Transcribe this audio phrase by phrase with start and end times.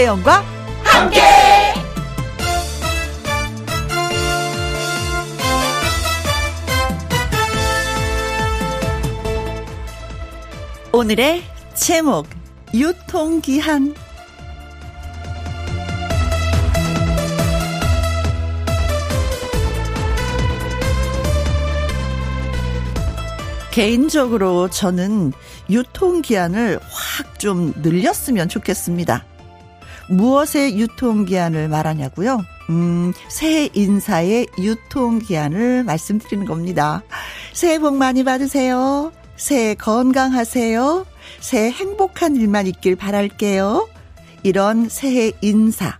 [0.00, 0.42] 김혜영과
[0.82, 1.20] 함께.
[10.92, 11.42] 오늘의
[11.74, 12.26] 제목
[12.72, 13.94] 유통기한
[23.70, 25.34] 개인적으로 저는
[25.68, 29.24] 유통기한을 확 좀 늘렸으면 좋겠습니다.
[30.10, 32.40] 무엇의 유통기한을 말하냐고요?
[32.70, 37.02] 음, 새해 인사의 유통기한을 말씀드리는 겁니다.
[37.52, 39.12] 새해 복 많이 받으세요.
[39.36, 41.06] 새해 건강하세요.
[41.40, 43.88] 새해 행복한 일만 있길 바랄게요.
[44.42, 45.98] 이런 새해 인사.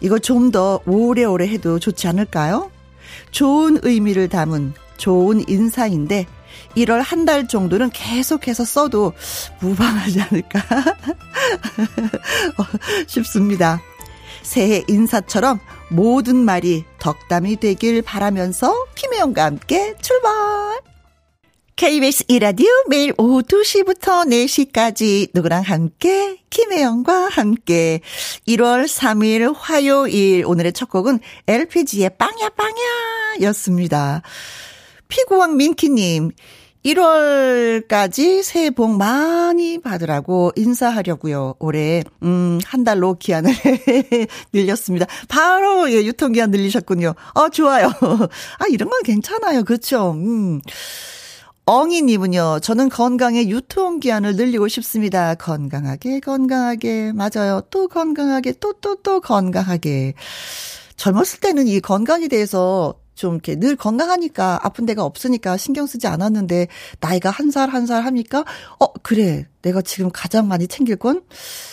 [0.00, 2.70] 이거 좀 더 오래오래 해도 좋지 않을까요?
[3.30, 6.26] 좋은 의미를 담은 좋은 인사인데
[6.76, 9.12] 1월 한 달 정도는 계속해서 써도
[9.60, 10.60] 무방하지 않을까
[13.06, 13.80] 싶습니다.
[14.42, 20.32] 새해 인사처럼 모든 말이 덕담이 되길 바라면서 김혜영과 함께 출발!
[21.76, 28.00] KBS 이라디오 매일 오후 2시부터 4시까지 누구랑 함께 김혜영과 함께
[28.48, 34.22] 1월 3일 화요일 오늘의 첫 곡은 LPG의 빵야 빵야 였습니다.
[35.08, 36.32] 피구왕 민키님
[36.84, 41.54] 1월까지 새해 복 많이 받으라고 인사하려고요.
[41.58, 43.52] 올해 음, 한 달로 기한을
[44.52, 45.06] 늘렸습니다.
[45.28, 47.14] 바로 예, 유통 기한 늘리셨군요.
[47.34, 47.86] 어, 좋아요.
[48.58, 49.64] 아, 이런 건 괜찮아요.
[49.64, 50.12] 그렇죠.
[50.12, 50.60] 음.
[51.64, 55.36] 엉이 님은요, 저는 건강에 유통 기한을 늘리고 싶습니다.
[55.36, 57.12] 건강하게, 건강하게.
[57.12, 57.62] 맞아요.
[57.70, 60.14] 또 건강하게, 또, 또, 또 건강하게.
[60.96, 66.68] 젊었을 때는 이 건강에 대해서 좀 이렇게 늘 건강하니까 아픈 데가 없으니까 신경 쓰지 않았는데
[67.00, 68.44] 나이가 한 살 한 살 하니까
[68.80, 71.22] 어 그래 내가 지금 가장 많이 챙길 건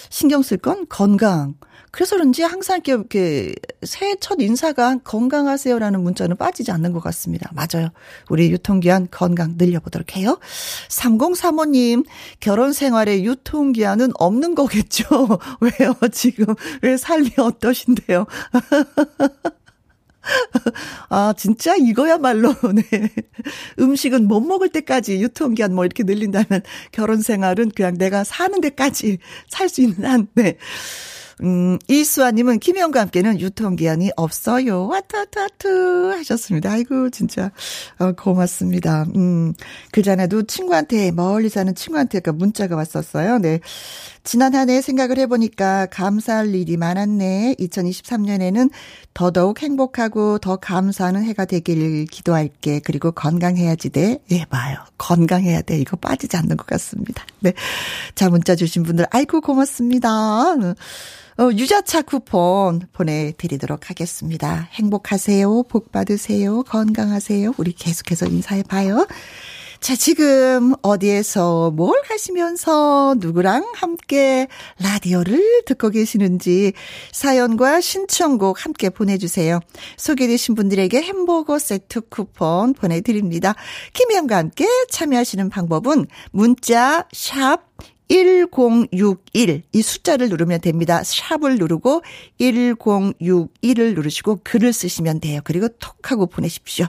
[0.10, 1.56] 신경 쓸 건 건강.
[1.92, 3.52] 그래서 그런지 항상 이렇게,
[3.84, 7.50] 새해 첫 인사가 건강하세요라는 문자는 빠지지 않는 것 같습니다.
[7.54, 7.90] 맞아요.
[8.30, 10.38] 우리 유통기한 건강 늘려보도록 해요.
[10.90, 12.06] 3035님,
[12.40, 15.06] 결혼 생활에 유통기한은 없는 거겠죠?
[15.62, 15.96] 왜요?
[16.12, 16.54] 지금,
[16.84, 18.28] 왜 삶이 어떠신데요?
[21.10, 23.10] 아, 진짜 이거야말로, 네.
[23.80, 29.18] 음식은 못 먹을 때까지 유통기한 뭐 이렇게 늘린다면 결혼 생활은 그냥 내가 사는 데까지
[29.50, 30.58] 살 수 있는 한, 네.
[31.42, 34.88] 음, 이수아님은 김혜영과 함께는 유통기한이 없어요.
[34.88, 36.72] 와타타투 하셨습니다.
[36.72, 37.52] 아이고, 진짜,
[37.98, 39.06] 어, 고맙습니다.
[39.16, 39.54] 음,
[39.94, 43.38] 그 전에도 친구한테, 멀리 사는 친구한테 그 문자가 왔었어요.
[43.38, 43.62] 네.
[44.24, 47.56] 지난 한 해 생각을 해보니까 감사할 일이 많았네.
[47.60, 48.70] 2023년에는
[49.14, 52.80] 더더욱 행복하고 더 감사하는 해가 되길 기도할게.
[52.80, 54.20] 그리고 건강해야지 돼.
[54.32, 54.78] 예, 봐요.
[54.98, 55.80] 건강해야 돼.
[55.80, 57.26] 이거 빠지지 않는 것 같습니다.
[57.40, 57.54] 네.
[58.16, 60.54] 자, 문자 주신 분들, 아이고, 고맙습니다.
[61.40, 64.68] 어, 유자차 쿠폰 보내드리도록 하겠습니다.
[64.74, 65.64] 행복하세요.
[65.64, 66.64] 복 받으세요.
[66.64, 67.54] 건강하세요.
[67.58, 69.08] 우리 계속해서 인사해봐요.
[69.80, 74.48] 자, 지금 어디에서 뭘 하시면서 누구랑 함께
[74.78, 76.74] 라디오를 듣고 계시는지
[77.14, 79.62] 사연과 신청곡 함께 보내주세요.
[79.98, 83.56] 소개되신 분들에게 햄버거 세트 쿠폰 보내드립니다.
[83.94, 87.64] 김혜영과 함께 참여하시는 방법은 문자 샵
[88.10, 89.64] 1061.
[89.72, 91.04] 이 숫자를 누르면 됩니다.
[91.04, 92.02] 샵을 누르고
[92.40, 95.42] 1061을 누르시고 글을 쓰시면 돼요.
[95.44, 96.86] 그리고 톡 하고 보내십시오.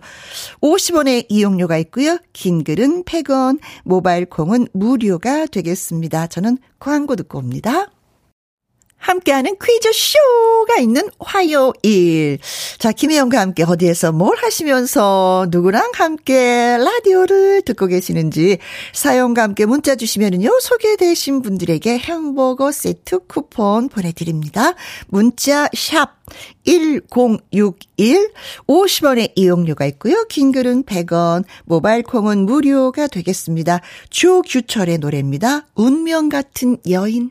[0.62, 2.18] 50원의 이용료가 있고요.
[2.32, 6.26] 긴 글은 100원, 모바일 콩은 무료가 되겠습니다.
[6.26, 7.90] 저는 광고 듣고 옵니다.
[9.00, 12.38] 함께하는 퀴즈쇼가 있는 화요일.
[12.78, 18.58] 자, 김혜영과 함께 어디에서 뭘 하시면서 누구랑 함께 라디오를 듣고 계시는지
[18.92, 24.74] 사연과 함께 문자 주시면은요, 소개되신 분들에게 햄버거 세트 쿠폰 보내드립니다.
[25.08, 26.20] 문자 샵
[26.64, 28.30] 1061,
[28.68, 30.24] 50원의 이용료가 있고요.
[30.28, 33.80] 긴 글은 100원, 모바일 콩은 무료가 되겠습니다.
[34.10, 35.66] 조규철의 노래입니다.
[35.74, 37.30] 운명 같은 여인.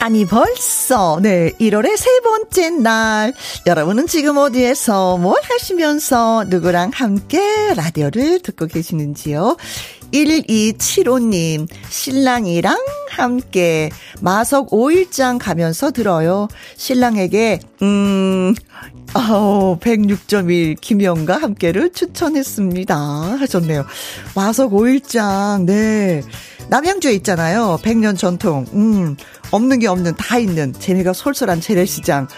[0.00, 3.34] 아니 벌써 네 1월의 세 번째 날
[3.66, 9.58] 여러분은 지금 어디에서 뭘 하시면서 누구랑 함께 라디오를 듣고 계시는지요
[10.12, 12.76] 1275님, 신랑이랑
[13.10, 16.48] 함께 마석 5일장 가면서 들어요.
[16.76, 18.54] 신랑에게, 음,
[19.14, 22.96] 어, 106.1 김영과 함께를 추천했습니다.
[22.96, 23.86] 하셨네요.
[24.34, 26.22] 마석 5일장, 네.
[26.68, 27.78] 남양주에 있잖아요.
[27.82, 28.66] 100년 전통.
[28.74, 29.16] 음,
[29.50, 32.28] 없는 게 없는, 다 있는 재미가 솔솔한 재래시장.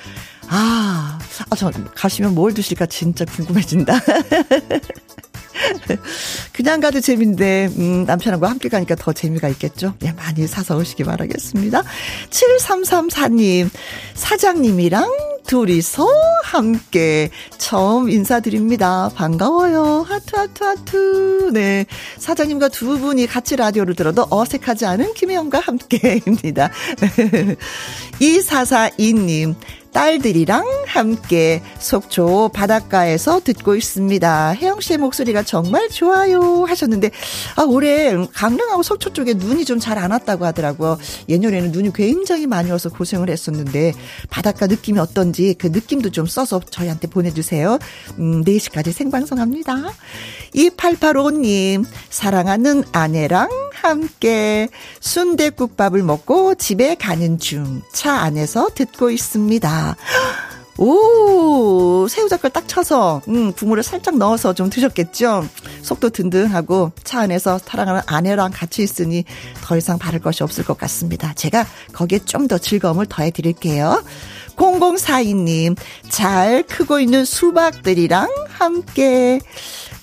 [0.48, 1.18] 아,
[1.50, 3.94] 아, 저 가시면 뭘 드실까 진짜 궁금해진다.
[6.52, 9.94] 그냥 가도 재밌는데, 음, 남편하고 함께 가니까 더 재미가 있겠죠?
[10.00, 11.82] 네, 많이 사서 오시기 바라겠습니다.
[12.30, 13.70] 7334님,
[14.14, 16.06] 사장님이랑 둘이서
[16.44, 19.10] 함께 처음 인사드립니다.
[19.14, 20.04] 반가워요.
[20.08, 21.50] 하트, 하트, 하트.
[21.52, 21.86] 네.
[22.18, 26.70] 사장님과 두 분이 같이 라디오를 들어도 어색하지 않은 김혜영과 함께입니다.
[28.20, 29.54] 2442님,
[29.92, 34.50] 딸들이랑 함께 속초 바닷가에서 듣고 있습니다.
[34.52, 37.10] 혜영 씨의 목소리가 정말 좋아요 하셨는데
[37.56, 40.98] 아 올해 강릉하고 속초 쪽에 눈이 좀 잘 안 왔다고 하더라고요.
[41.28, 43.92] 예년에는 눈이 굉장히 많이 와서 고생을 했었는데
[44.30, 47.78] 바닷가 느낌이 어떤지 그 느낌도 좀 써서 저희한테 보내주세요.
[48.18, 49.76] 음, 4시까지 생방송합니다.
[50.54, 54.68] 2885님 사랑하는 아내랑 함께
[55.00, 59.81] 순대국밥을 먹고 집에 가는 중 차 안에서 듣고 있습니다.
[60.78, 65.46] 오, 새우젓갈 딱 쳐서, 음, 국물을 살짝 넣어서 좀 드셨겠죠?
[65.82, 69.24] 속도 든든하고 차 안에서 사랑하는 아내랑 같이 있으니
[69.62, 71.34] 더 이상 바랄 것이 없을 것 같습니다.
[71.34, 74.02] 제가 거기에 좀 더 즐거움을 더해 드릴게요.
[74.56, 75.76] 0042님,
[76.08, 79.40] 잘 크고 있는 수박들이랑 함께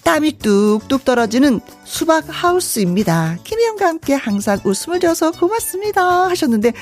[0.03, 3.37] 땀이 뚝뚝 떨어지는 수박 하우스입니다.
[3.43, 6.29] 김희영과 함께 항상 웃음을 줘서 고맙습니다.
[6.29, 6.73] 하셨는데,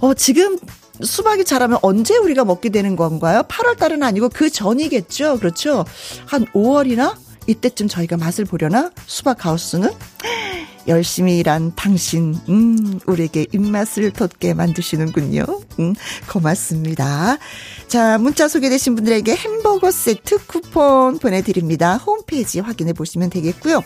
[0.00, 0.58] 어, 지금
[1.02, 3.42] 수박이 자라면 언제 우리가 먹게 되는 건가요?
[3.48, 5.38] 8월 달은 아니고 그 전이겠죠?
[5.38, 5.84] 그렇죠?
[6.26, 7.16] 한 5월이나?
[7.46, 8.90] 이때쯤 저희가 맛을 보려나?
[9.06, 9.90] 수박 하우스는?
[10.88, 15.44] 열심히 일한 당신, 음, 우리에게 입맛을 돋게 만드시는군요.
[15.78, 15.94] 음,
[16.28, 17.38] 고맙습니다.
[17.86, 21.96] 자, 문자 소개되신 분들에게 햄버거 세트 쿠폰 보내드립니다.
[21.96, 23.82] 홈페이지 확인해 보시면 되겠고요.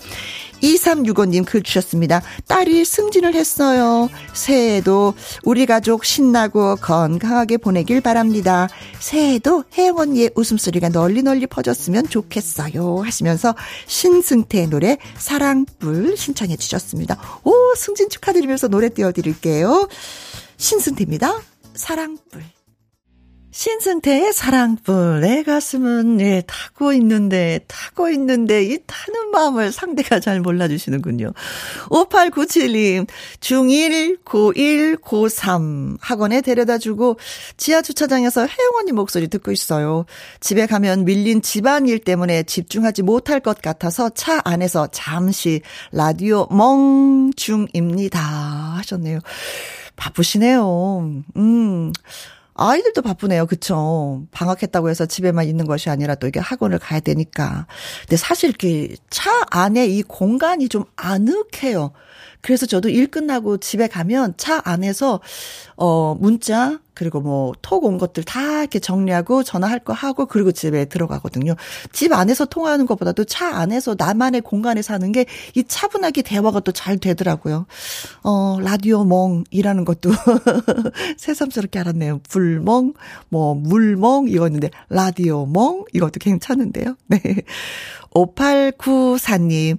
[0.64, 2.22] 2365님 글 주셨습니다.
[2.48, 4.08] 딸이 승진을 했어요.
[4.32, 5.14] 새해에도
[5.44, 8.68] 우리 가족 신나고 건강하게 보내길 바랍니다.
[8.98, 13.02] 새해에도 혜영 언니의 웃음소리가 널리 널리 퍼졌으면 좋겠어요.
[13.04, 13.54] 하시면서
[13.86, 17.18] 신승태의 노래 사랑불 신청해 주셨습니다.
[17.44, 19.88] 오, 승진 축하드리면서 노래 띄워드릴게요.
[20.56, 21.40] 신승태입니다.
[21.74, 22.42] 사랑불.
[23.54, 30.66] 신승태의 사랑불, 내 가슴은, 예, 타고 있는데, 타고 있는데, 이 타는 마음을 상대가 잘 몰라
[30.66, 31.32] 주시는군요.
[31.88, 33.06] 5897님,
[33.38, 37.16] 중1, 고1, 고3 학원에 데려다 주고,
[37.56, 40.04] 지하 주차장에서 혜영 언니 목소리 듣고 있어요.
[40.40, 45.62] 집에 가면 밀린 집안일 때문에 집중하지 못할 것 같아서 차 안에서 잠시
[45.92, 48.20] 라디오 멍 중입니다.
[48.20, 49.20] 하셨네요.
[49.94, 51.22] 바쁘시네요.
[51.36, 51.92] 음.
[52.54, 53.46] 아이들도 바쁘네요.
[53.46, 54.22] 그쵸.
[54.30, 57.66] 방학했다고 해서 집에만 있는 것이 아니라 또 이게 학원을 가야 되니까.
[58.02, 61.92] 근데 사실 이렇게 차 안에 이 공간이 좀 아늑해요.
[62.44, 65.20] 그래서 저도 일 끝나고 집에 가면 차 안에서
[65.76, 70.84] 어 문자 그리고 뭐 톡 온 것들 다 이렇게 정리하고 전화할 거 하고 그리고 집에
[70.84, 71.54] 들어가거든요.
[71.92, 75.24] 집 안에서 통화하는 것보다도 차 안에서 나만의 공간에 사는 게
[75.54, 77.66] 이 차분하게 대화가 또 잘 되더라고요.
[78.22, 80.10] 어 라디오 멍이라는 것도
[81.16, 82.20] 새삼스럽게 알았네요.
[82.28, 82.92] 불멍,
[83.30, 86.96] 뭐 물멍 이거였는데 라디오 멍 이것도 괜찮은데요.
[87.06, 87.20] 네.
[88.14, 89.78] 5894님,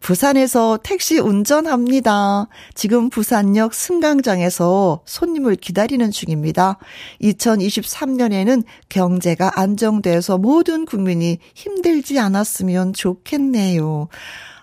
[0.00, 2.46] 부산에서 택시 운전합니다.
[2.74, 6.78] 지금 부산역 승강장에서 손님을 기다리는 중입니다.
[7.22, 14.08] 2023년에는 경제가 안정돼서 모든 국민이 힘들지 않았으면 좋겠네요.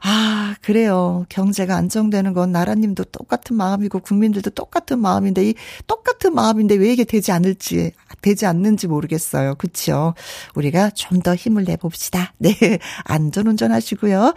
[0.03, 1.25] 아, 그래요.
[1.29, 5.53] 경제가 안정되는 건 나라님도 똑같은 마음이고 국민들도 똑같은 마음인데 이
[5.88, 7.91] 똑같은 마음인데 왜 이게 되지 않을지
[8.22, 9.55] 되지 않는지 모르겠어요.
[9.55, 10.13] 그렇죠?
[10.55, 12.34] 우리가 좀 더 힘을 내 봅시다.
[12.39, 12.55] 네.
[13.05, 14.34] 안전 운전하시고요.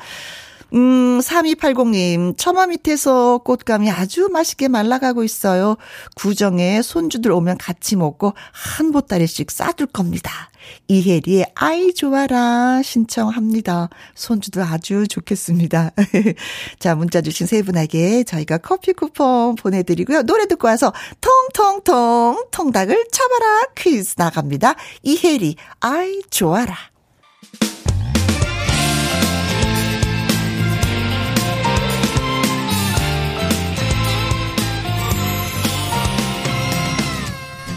[0.74, 5.76] 음, 3280님, 처마 밑에서 꽃감이 아주 맛있게 말라가고 있어요.
[6.16, 10.50] 구정에 손주들 오면 같이 먹고 한 보따리씩 싸줄 겁니다.
[10.88, 13.88] 이혜리의 아이 좋아라 신청합니다.
[14.16, 15.92] 손주들 아주 좋겠습니다.
[16.80, 20.22] 자, 문자 주신 세 분에게 저희가 커피 쿠폰 보내드리고요.
[20.22, 24.74] 노래 듣고 와서 통통통 통닭을 쳐봐라 퀴즈 나갑니다.
[25.02, 26.93] 이혜리 아이 좋아라.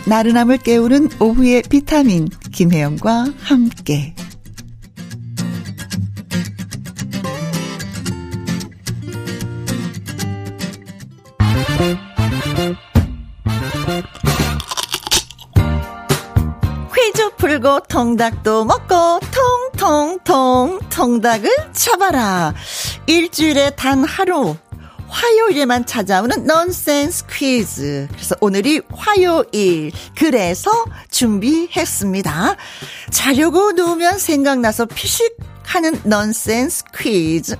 [0.07, 4.15] 나른함을 깨우는 오후의 비타민 김혜영과 함께.
[16.95, 19.19] 퀴즈 풀고 통닭도 먹고
[19.73, 22.53] 통통통 통닭을 잡아라.
[23.07, 24.55] 일주일에 단 하루
[25.07, 28.07] 화요일에만 찾아오는 넌센스 퀴즈.
[28.11, 29.91] 그래서 오늘이 화요일.
[30.17, 30.71] 그래서
[31.09, 32.55] 준비했습니다.
[33.11, 37.55] 자려고 누우면 생각나서 피식 하는 넌센스 퀴즈.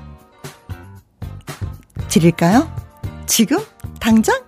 [2.09, 2.71] 드릴까요?
[3.25, 3.59] 지금?
[3.99, 4.39] 당장?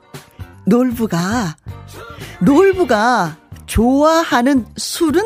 [0.66, 1.58] 놀부가,
[2.40, 5.24] 놀부가 좋아하는 술은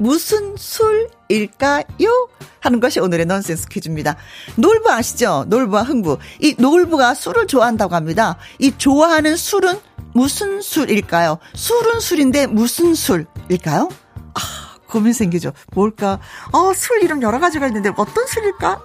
[0.00, 2.28] 무슨 술일까요?
[2.60, 4.16] 하는 것이 오늘의 넌센스 퀴즈입니다.
[4.56, 5.44] 놀부 아시죠?
[5.48, 6.18] 놀부와 흥부.
[6.40, 8.38] 이 놀부가 술을 좋아한다고 합니다.
[8.58, 9.78] 이 좋아하는 술은
[10.14, 11.38] 무슨 술일까요?
[11.54, 13.90] 술은 술인데 무슨 술일까요?
[14.34, 14.40] 아,
[14.88, 15.52] 고민 생기죠.
[15.74, 16.18] 뭘까?
[16.52, 18.82] 어, 술 이름 여러 가지가 있는데 어떤 술일까?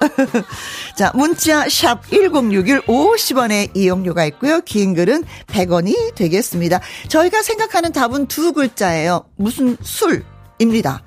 [0.98, 4.60] 자, 문자 샵 1061 50원의 이용료가 있고요.
[4.62, 6.82] 긴 글은 100원이 되겠습니다.
[7.08, 9.24] 저희가 생각하는 답은 두 글자예요.
[9.38, 10.26] 무슨 술
[10.60, 11.02] 입니다.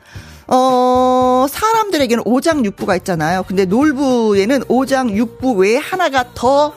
[0.49, 3.45] 어, 사람들에게는 오장육부가 있잖아요.
[3.47, 6.73] 근데 놀부에는 오장육부 외에 하나가 더,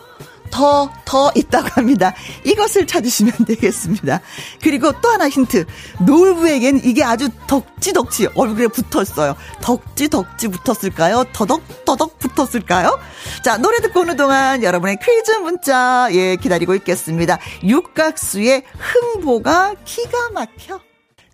[0.51, 2.13] 더, 더 있다고 합니다.
[2.43, 4.19] 이것을 찾으시면 되겠습니다.
[4.61, 5.65] 그리고 또 하나 힌트.
[6.05, 9.37] 놀부에겐 이게 아주 덕지덕지 얼굴에 붙었어요.
[9.61, 11.23] 덕지덕지 붙었을까요?
[11.31, 12.99] 더덕더덕 붙었을까요?
[13.41, 17.39] 자, 노래 듣고 오는 동안 여러분의 퀴즈 문자, 예, 기다리고 있겠습니다.
[17.63, 20.90] 육각수의 흥보가 기가 막혀.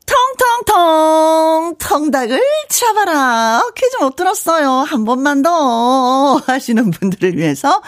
[0.07, 3.61] 통통통 통닭을 잡아라.
[3.75, 4.69] 퀴즈 못 들었어요.
[4.69, 7.81] 한 번만 더 하시는 분들을 위해서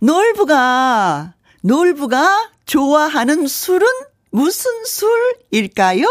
[0.00, 3.86] 놀부가 놀부가 좋아하는 술은
[4.32, 6.06] 무슨 술일까요?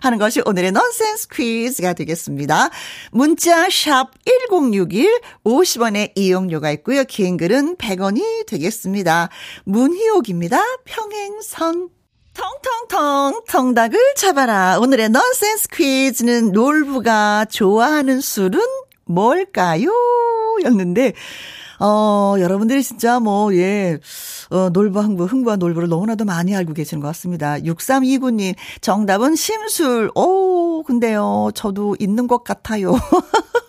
[0.00, 2.70] 하는 것이 오늘의 넌센스 퀴즈가 되겠습니다.
[3.10, 4.10] 문자 샵
[4.48, 7.04] 1061, 50원의 이용료가 있고요.
[7.04, 9.28] 긴 글은 100원이 되겠습니다.
[9.64, 10.62] 문희옥입니다.
[10.84, 11.93] 평행선.
[12.34, 14.78] 통통통 통닭을 잡아라.
[14.80, 18.60] 오늘의 넌센스 퀴즈는 놀부가 좋아하는 술은
[19.04, 19.90] 뭘까요?
[20.64, 21.12] 였는데
[21.80, 23.98] 어, 여러분들이 진짜 뭐, 예,
[24.50, 27.58] 어, 놀부 흥부, 흥부와 놀부를 너무나도 많이 알고 계시는 것 같습니다.
[27.58, 30.10] 6329님, 정답은 심술.
[30.14, 32.92] 오, 근데요, 저도 있는 것 같아요.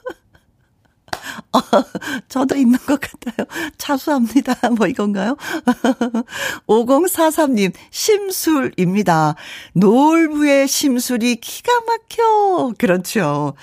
[1.55, 1.61] 어,
[2.27, 3.47] 저도 있는 것 같아요.
[3.77, 4.55] 차수합니다.
[4.77, 5.37] 뭐 이건가요?
[6.67, 9.35] 5043님, 심술입니다.
[9.73, 12.73] 놀부의 심술이 기가 막혀.
[12.77, 13.53] 그렇죠.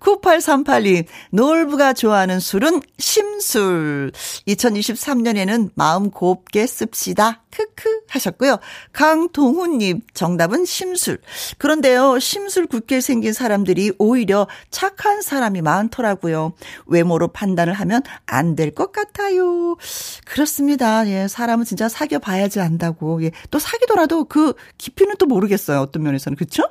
[0.00, 4.12] 9838님, 놀부가 좋아하는 술은 심술.
[4.48, 7.41] 2023년에는 마음 곱게 씁시다.
[7.54, 8.58] 크크 하셨고요.
[8.92, 11.20] 강동훈님, 정답은 심술.
[11.58, 16.54] 그런데요, 심술 굳게 생긴 사람들이 오히려 착한 사람이 많더라고요.
[16.86, 19.76] 외모로 판단을 하면 안 될 것 같아요.
[20.24, 21.06] 그렇습니다.
[21.08, 23.22] 예, 사람은 진짜 사귀어 봐야지 안다고.
[23.24, 25.80] 예, 또 사귀더라도 그 깊이는 또 모르겠어요.
[25.80, 26.36] 어떤 면에서는.
[26.36, 26.62] 그쵸?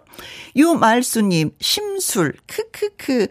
[0.56, 2.34] 유말수님, 심술.
[2.48, 3.28] 크크크.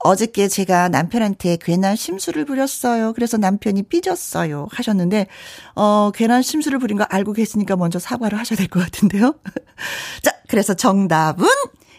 [0.00, 3.12] 어저께 제가 남편한테 괜한 심술을 부렸어요.
[3.12, 4.68] 그래서 남편이 삐졌어요.
[4.70, 5.26] 하셨는데,
[5.74, 9.34] 어, 괜한 심술을 부린 거 알고 계시니까 먼저 사과를 하셔야 될 것 같은데요.
[10.22, 11.46] 자, 그래서 정답은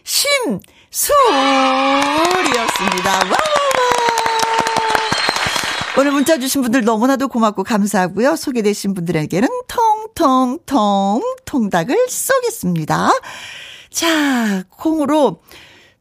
[0.04, 0.62] 심술이었습니다.
[3.12, 3.38] 와와와.
[5.98, 8.36] 오늘 문자 주신 분들 너무나도 고맙고 감사하고요.
[8.36, 13.10] 소개되신 분들에게는 통통통 통닭을 쏘겠습니다.
[13.92, 15.42] 자, 콩으로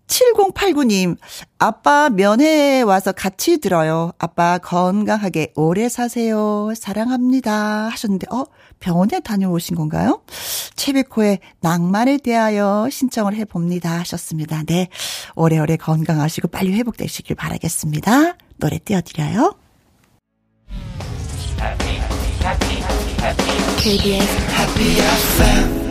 [0.08, 1.16] 7089님,
[1.58, 4.10] 아빠 면회 와서 같이 들어요.
[4.18, 6.72] 아빠 건강하게 오래 사세요.
[6.76, 7.88] 사랑합니다.
[7.88, 8.44] 하셨는데, 어,
[8.84, 10.20] 병원에 다녀오신 건가요?
[10.76, 14.00] 채백호의 낭만에 대하여 신청을 해봅니다.
[14.00, 14.62] 하셨습니다.
[14.64, 14.88] 네.
[15.36, 18.36] 오래오래 건강하시고 빨리 회복되시길 바라겠습니다.
[18.58, 19.56] 노래 띄워드려요.
[23.78, 25.83] KBS Happy FM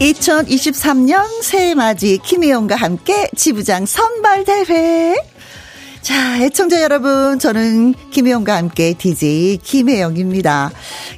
[0.00, 5.16] 2023년 새해 맞이 김혜영과 함께 지부장 선발대회
[6.00, 10.70] 자, 애청자 여러분, 저는 김혜영과 함께 DJ 김혜영입니다.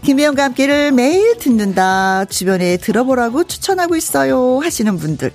[0.03, 5.31] 김혜영과 함께를 매일 듣는다, 주변에 들어보라고 추천하고 있어요 하시는 분들.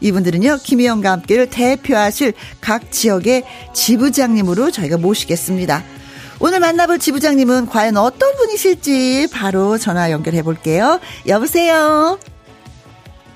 [0.00, 5.84] 이분들은요, 김혜영과 함께를 대표하실 각 지역의 지부장님으로 저희가 모시겠습니다.
[6.40, 11.00] 오늘 만나볼 지부장님은 과연 어떤 분이실지 바로 전화 연결해 볼게요.
[11.26, 12.18] 여보세요?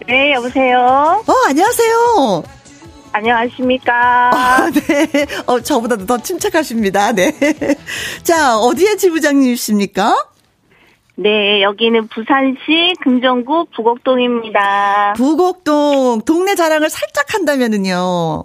[0.07, 1.23] 네, 여보세요?
[1.27, 2.43] 어, 안녕하세요.
[3.13, 4.31] 안녕하십니까.
[4.35, 5.27] 아, 네.
[5.47, 7.13] 어, 저보다도 더 침착하십니다.
[7.13, 7.33] 네.
[8.23, 10.29] 자, 어디에 지부장님이십니까?
[11.17, 15.13] 네, 여기는 부산시 금정구 부곡동입니다.
[15.17, 18.45] 부곡동, 동네 자랑을 살짝 한다면은요.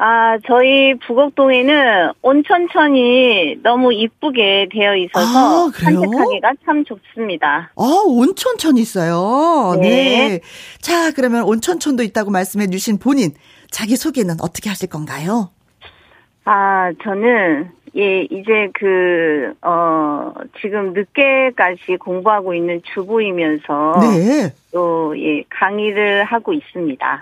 [0.00, 6.00] 아, 저희 부곡동에는 온천천이 너무 이쁘게 되어 있어서 아, 그래요?
[6.00, 7.72] 산책하기가 참 좋습니다.
[7.74, 9.74] 아, 온천천 있어요.
[9.80, 9.88] 네.
[9.88, 10.40] 네.
[10.80, 13.32] 자, 그러면 온천천도 있다고 말씀해 주신 본인,
[13.72, 15.50] 자기 소개는 어떻게 하실 건가요?
[16.44, 24.54] 아, 저는, 예, 이제 그, 어, 지금 늦게까지 공부하고 있는 주부이면서 네.
[24.72, 27.20] 또, 예, 강의를 하고 있습니다.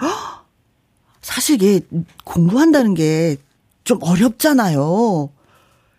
[1.26, 1.80] 사실 이게
[2.24, 3.36] 공부한다는 게
[3.84, 5.30] 좀 어렵잖아요.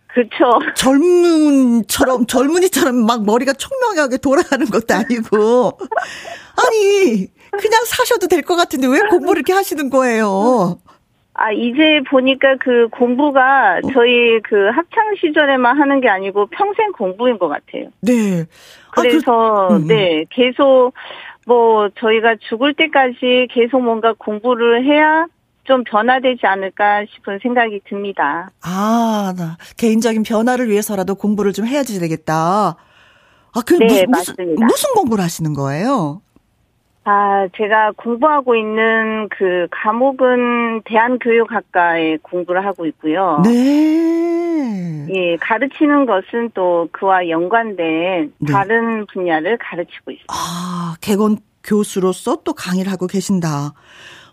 [0.08, 0.58] 그렇죠.
[0.74, 5.72] 젊은처럼, 젊은이처럼 막 머리가 총명하게 돌아가는 것도 아니고.
[6.56, 7.26] 아니,
[7.58, 10.78] 그냥 사셔도 될 것 같은데 왜 공부를 이렇게 하시는 거예요?
[11.32, 17.48] 아, 이제 보니까 그 공부가 저희 그 학창 시절에만 하는 게 아니고 평생 공부인 것
[17.48, 17.88] 같아요.
[18.02, 18.42] 네.
[18.42, 19.86] 아, 그- 그래서, 음.
[19.86, 20.92] 네, 계속,
[21.48, 25.26] 뭐, 저희가 죽을 때까지 계속 뭔가 공부를 해야
[25.64, 28.50] 좀 변화되지 않을까 싶은 생각이 듭니다.
[28.62, 32.76] 아, 나 개인적인 변화를 위해서라도 공부를 좀 해야지 되겠다.
[33.54, 34.66] 아, 그 네, 무슨, 맞습니다.
[34.66, 36.20] 무슨 공부를 하시는 거예요?
[37.10, 43.40] 아, 제가 공부하고 있는 그 과목은 대한교육학과에 공부를 하고 있고요.
[43.44, 45.06] 네.
[45.14, 48.52] 예, 가르치는 것은 또 그와 연관된 네.
[48.52, 50.26] 다른 분야를 가르치고 있어요.
[50.28, 53.72] 아, 개건 교수로서 또 강의를 하고 계신다.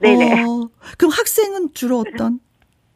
[0.02, 0.44] 네네.
[0.44, 0.68] 어,
[0.98, 2.40] 그럼 학생은 주로 어떤?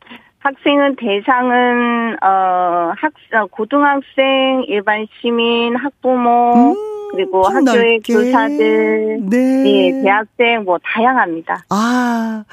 [0.39, 8.13] 학생은 대상은 어학 어, 고등학생, 일반 시민, 학부모 음, 그리고 폭 학교의 넓게.
[8.13, 9.63] 교사들, 네.
[9.65, 11.65] 예, 대학생 뭐 다양합니다.
[11.69, 12.43] 아,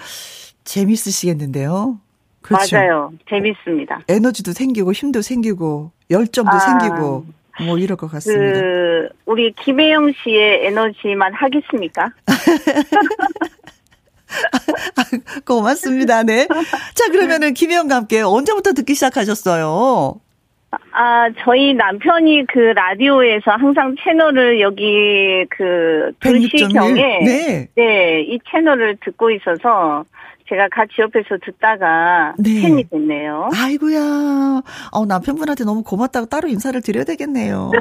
[0.65, 1.99] 재밌으시겠는데요?
[2.43, 2.77] 그렇죠.
[2.77, 3.13] 맞아요.
[3.29, 4.01] 재밌습니다.
[4.09, 6.59] 에너지도 생기고 힘도 생기고 열정도 아.
[6.61, 7.27] 생기고
[7.65, 8.61] 뭐 이럴 것 같습니다.
[8.61, 12.11] 그 우리 김혜영 씨의 에너지만 하겠습니까?
[15.45, 16.23] 고맙습니다.
[16.23, 16.47] 네.
[16.95, 20.21] 자, 그러면은 김혜영과 함께 언제부터 듣기 시작하셨어요?
[20.93, 26.53] 아, 저희 남편이 그 라디오에서 항상 채널을 여기 그 106.1?
[26.53, 27.69] 2시경에 네.
[27.75, 30.05] 네, 이 채널을 듣고 있어서
[30.49, 32.63] 제가 같이 옆에서 듣다가 네.
[32.63, 33.51] 팬이 됐네요.
[33.53, 34.63] 아이고야.
[34.93, 37.73] 어, 남편분한테 너무 고맙다고 따로 인사를 드려야 되겠네요.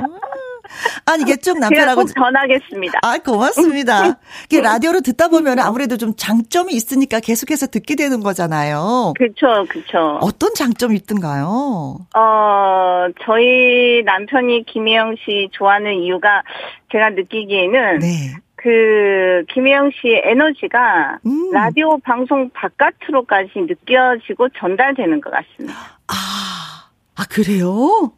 [1.06, 2.02] 아니, 이게 쭉 남편하고.
[2.02, 3.00] 꼭 전하겠습니다.
[3.04, 4.18] 아, 고맙습니다.
[4.46, 9.14] 이게 라디오로 듣다 보면 아무래도 좀 장점이 있으니까 계속해서 듣게 되는 거잖아요.
[9.18, 10.20] 그쵸, 그쵸.
[10.22, 12.08] 어떤 장점이 있던가요?
[12.16, 16.44] 어, 저희 남편이 김혜영 씨 좋아하는 이유가
[16.92, 18.34] 제가 느끼기에는 네.
[18.56, 21.52] 그 김혜영 씨의 에너지가 음.
[21.52, 25.76] 라디오 방송 바깥으로까지 느껴지고 전달되는 것 같습니다.
[26.08, 28.12] 아, 아, 그래요?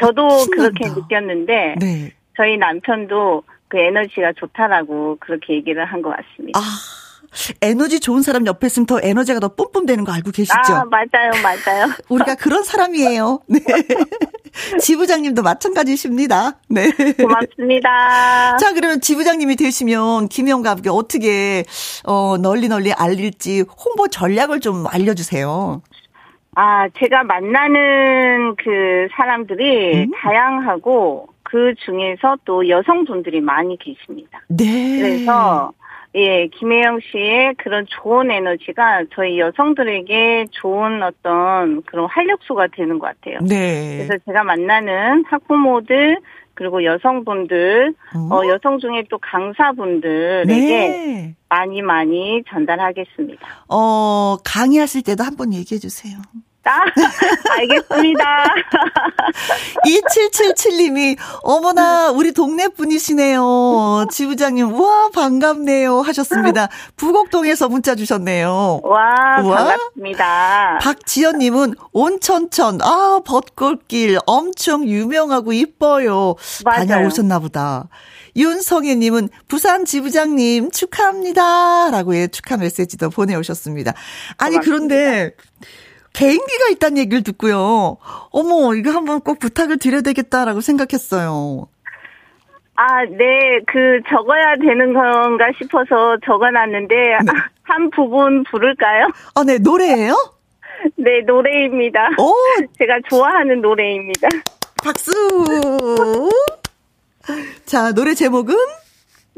[0.00, 1.00] 저도 아, 그렇게 신난다.
[1.00, 2.12] 느꼈는데 네.
[2.36, 6.58] 저희 남편도 그 에너지가 좋다라고 그렇게 얘기를 한 것 같습니다.
[6.58, 6.62] 아,
[7.62, 10.54] 에너지 좋은 사람 옆에 있으면 더 에너지가 더 뿜뿜 되는 거 알고 계시죠?
[10.74, 11.86] 아, 맞아요, 맞아요.
[12.10, 13.40] 우리가 그런 사람이에요.
[13.46, 13.60] 네.
[14.80, 16.58] 지부장님도 마찬가지십니다.
[16.68, 16.90] 네.
[17.18, 18.56] 고맙습니다.
[18.60, 21.64] 자, 그러면 지부장님이 되시면 김영과 함께 어떻게
[22.04, 25.80] 어 널리 널리 알릴지 홍보 전략을 좀 알려주세요.
[26.54, 30.10] 아, 제가 만나는 그 사람들이 음?
[30.16, 34.40] 다양하고 그 중에서 또 여성분들이 많이 계십니다.
[34.48, 34.98] 네.
[35.00, 35.72] 그래서
[36.14, 43.38] 예, 김혜영 씨의 그런 좋은 에너지가 저희 여성들에게 좋은 어떤 그런 활력소가 되는 것 같아요.
[43.40, 43.96] 네.
[43.96, 46.18] 그래서 제가 만나는 학부모들
[46.54, 48.34] 그리고 여성분들, 어?
[48.34, 51.34] 어, 여성 중에 또 강사분들에게 네.
[51.48, 53.46] 많이 많이 전달하겠습니다.
[53.68, 56.18] 어, 강의하실 때도 한번 얘기해 주세요.
[56.64, 56.80] 아,
[57.58, 58.24] 알겠습니다.
[59.84, 64.06] 2777님이, 어머나, 우리 동네 분이시네요.
[64.10, 66.00] 지부장님, 우와, 반갑네요.
[66.02, 66.68] 하셨습니다.
[66.96, 68.80] 부곡동에서 문자 주셨네요.
[68.84, 69.56] 와, 우와.
[69.56, 70.78] 반갑습니다.
[70.82, 76.36] 박지연님은 온천천, 아, 벚꽃길 엄청 유명하고 이뻐요.
[76.64, 76.86] 맞아요.
[76.86, 77.88] 다녀오셨나 보다.
[78.36, 81.90] 윤성혜님은 부산 지부장님 축하합니다.
[81.90, 83.92] 라고 예, 축하 메시지도 보내오셨습니다.
[84.38, 84.64] 아니, 고맙습니다.
[84.64, 85.34] 그런데
[86.12, 87.96] 개인기가 있다는 얘기를 듣고요.
[88.30, 91.68] 어머, 이거 한번 꼭 부탁을 드려야 되겠다라고 생각했어요.
[92.74, 96.94] 아, 네, 그 적어야 되는 건가 싶어서 적어놨는데
[97.62, 99.10] 한 부분 부를까요?
[99.34, 100.14] 아, 네, 노래예요?
[100.96, 102.10] 네, 노래입니다.
[102.18, 102.34] 오,
[102.78, 104.28] 제가 좋아하는 노래입니다.
[104.82, 105.10] 박수!
[107.66, 108.56] 자, 노래 제목은?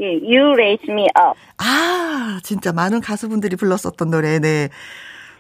[0.01, 1.39] 예, You Raise Me Up.
[1.59, 4.71] 아, 진짜 많은 가수분들이 불렀었던 노래, 네.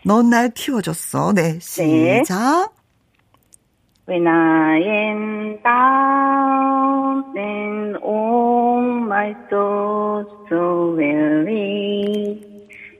[0.05, 1.33] 넌 날 키워줬어.
[1.33, 2.71] 네, 시작.
[4.07, 12.43] When I am down and all my thoughts so weary,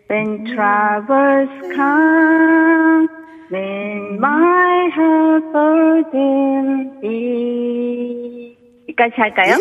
[0.09, 3.09] When troubles come,
[3.51, 8.57] when my heart burden be.
[8.89, 9.59] 여기까지 할까요?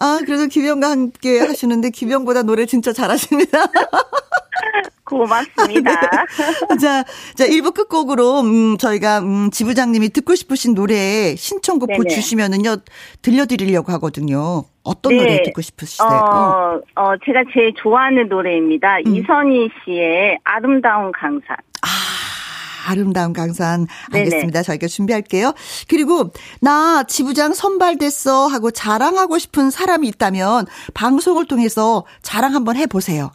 [0.00, 3.58] 아, 그래도 김영과 함께 하시는데 김영보다 노래 진짜 잘하십니다.
[5.04, 5.90] 고맙습니다.
[5.90, 6.76] 네.
[6.80, 12.08] 자, 자, 1부 끝곡으로, 음, 저희가, 음, 지부장님이 듣고 싶으신 노래 신청곡 네네.
[12.08, 12.76] 주시면은요,
[13.20, 14.64] 들려드리려고 하거든요.
[14.84, 15.18] 어떤 네.
[15.18, 16.08] 노래 듣고 싶으시세요?
[16.08, 18.98] 어, 어, 제가 제일 좋아하는 노래입니다.
[19.06, 19.14] 음.
[19.14, 21.56] 이선희 씨의 아름다운 강산.
[21.82, 22.11] 아.
[22.86, 24.52] 아름다운 강산 알겠습니다.
[24.52, 24.62] 네네.
[24.62, 25.54] 저희가 준비할게요.
[25.88, 33.30] 그리고 나 지부장 선발됐어 하고 자랑하고 싶은 사람이 있다면 방송을 통해서 자랑 한번 해보세요.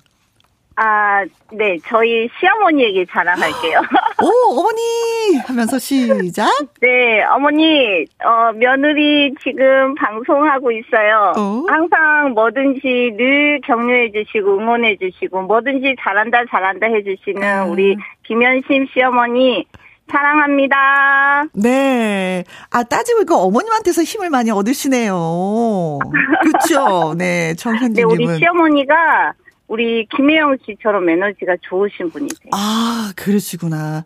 [0.80, 3.80] 아, 네, 저희 시어머니에게 자랑할게요.
[4.22, 5.38] 오, 어머니!
[5.48, 6.48] 하면서 시작.
[6.80, 11.34] 네, 어머니, 어, 며느리 지금 방송하고 있어요.
[11.36, 11.64] 어?
[11.68, 17.72] 항상 뭐든지 늘 격려해 주시고 응원해 주시고 뭐든지 잘한다, 잘한다 해 주시는 음.
[17.72, 19.66] 우리 김현심 시어머니,
[20.12, 21.46] 사랑합니다.
[21.56, 22.44] 네.
[22.70, 25.98] 아, 따지고 보니까 어머님한테서 힘을 많이 얻으시네요.
[26.44, 27.16] 그렇죠.
[27.18, 28.16] 네, 정현진님은.
[28.16, 29.34] 네, 우리 시어머니가
[29.68, 32.52] 우리 김혜영 씨처럼 에너지가 좋으신 분이세요.
[32.54, 34.06] 아, 그러시구나.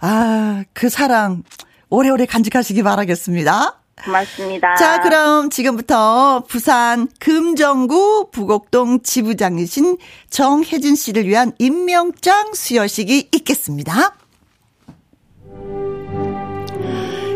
[0.00, 1.42] 아, 그 사랑
[1.88, 3.80] 오래오래 간직하시기 바라겠습니다.
[4.04, 4.76] 고맙습니다.
[4.76, 9.98] 자, 그럼 지금부터 부산 금정구 부곡동 지부장이신
[10.30, 14.16] 정혜진 씨를 위한 임명장 수여식이 있겠습니다.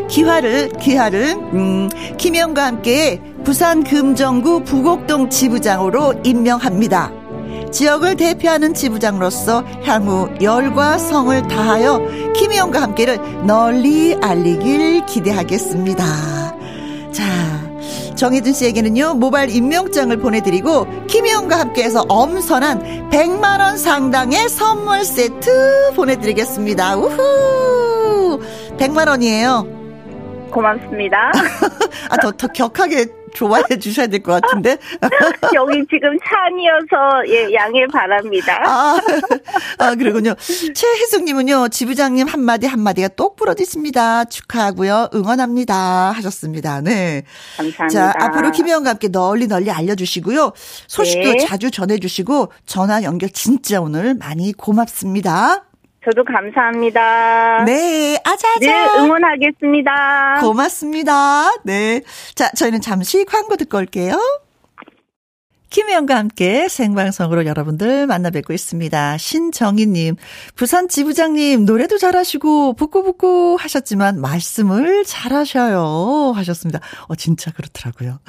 [0.09, 7.24] 기화를 기화를 음, 김영과 함께 부산 금정구 부곡동 지부장으로 임명합니다.
[7.71, 12.01] 지역을 대표하는 지부장으로서 향후 열과 성을 다하여
[12.35, 16.03] 김희영과 함께를 널리 알리길 기대하겠습니다.
[17.11, 17.23] 자,
[18.15, 26.95] 정혜준 씨에게는요, 모바일 임명장을 보내드리고, 김희영과 함께해서 엄선한 100만원 상당의 선물 세트 보내드리겠습니다.
[26.95, 28.39] 우후!
[28.77, 30.51] 100만원이에요.
[30.51, 31.31] 고맙습니다.
[32.09, 34.77] 아, 더, 더 격하게 좋아해 주셔야 될 것 같은데.
[35.53, 38.61] 여기 지금 찬이어서 예, 양해 바랍니다.
[38.65, 38.97] 아,
[39.77, 40.33] 아 그러군요.
[40.73, 44.25] 최혜숙님은요, 지부장님 한마디 한마디가 똑 부러지십니다.
[44.25, 45.09] 축하하고요.
[45.13, 46.11] 응원합니다.
[46.11, 46.81] 하셨습니다.
[46.81, 47.23] 네.
[47.57, 47.87] 감사합니다.
[47.89, 50.53] 자, 앞으로 김혜영과 함께 널리 널리 알려주시고요.
[50.87, 51.37] 소식도 네.
[51.45, 55.65] 자주 전해주시고, 전화 연결 진짜 오늘 많이 고맙습니다.
[56.05, 57.63] 저도 감사합니다.
[57.65, 58.59] 네, 아자아자.
[58.59, 60.37] 네, 응원하겠습니다.
[60.41, 61.51] 고맙습니다.
[61.63, 62.01] 네.
[62.35, 64.17] 자, 저희는 잠시 광고 듣고 올게요.
[65.75, 69.17] 김혜영과 함께 생방송으로 여러분들 만나 뵙고 있습니다.
[69.17, 70.15] 신정희님,
[70.55, 76.31] 부산 지부장님, 노래도 잘하시고, 북구북구 하셨지만, 말씀을 잘하셔요.
[76.33, 76.79] 하셨습니다.
[77.09, 78.19] 어, 진짜 그렇더라고요.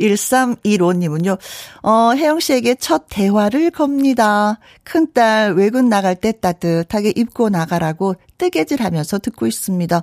[0.00, 1.38] 1315님은요,
[1.84, 4.58] 어, 혜영 씨에게 첫 대화를 겁니다.
[4.82, 10.02] 큰딸 외근 나갈 때 따뜻하게 입고 나가라고 뜨개질 하면서 듣고 있습니다.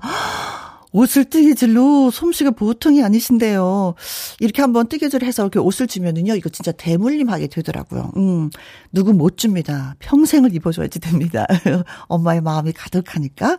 [0.95, 3.95] 옷을 뜨개질로 솜씨가 보통이 아니신데요.
[4.39, 8.13] 이렇게 한번 뜨개질 해서 이렇게 옷을 주면은요, 이거 진짜 대물림하게 되더라고요.
[8.15, 8.49] 음,
[8.93, 9.95] 누구 못 줍니다.
[9.99, 11.45] 평생을 입어줘야지 됩니다.
[12.07, 13.57] 엄마의 마음이 가득하니까.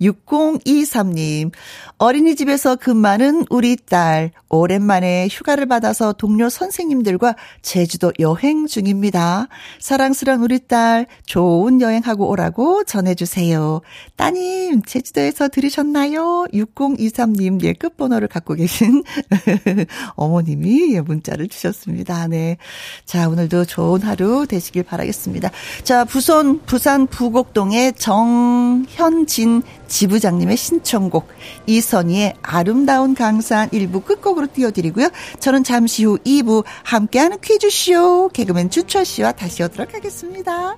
[0.00, 1.50] 6023님,
[1.98, 9.48] 어린이집에서 근무하는 우리 딸, 오랜만에 휴가를 받아서 동료 선생님들과 제주도 여행 중입니다.
[9.80, 13.80] 사랑스러운 우리 딸, 좋은 여행하고 오라고 전해주세요.
[14.14, 16.46] 따님, 제주도에서 들으셨나요?
[16.76, 19.02] 6023님, 예, 끝번호를 갖고 계신
[20.14, 22.28] 어머님이 예, 문자를 주셨습니다.
[22.28, 22.58] 네.
[23.04, 25.50] 자, 오늘도 좋은 하루 되시길 바라겠습니다.
[25.82, 31.28] 자, 부산, 부산 부곡동의 정현진 지부장님의 신청곡,
[31.66, 35.08] 이선희의 아름다운 강산 일부 끝곡으로 띄워드리고요.
[35.40, 40.76] 저는 잠시 후 2부 함께하는 퀴즈쇼, 개그맨 주철 씨와 다시 오도록 하겠습니다.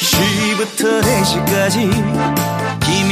[0.00, 2.69] 2시부터 4시까지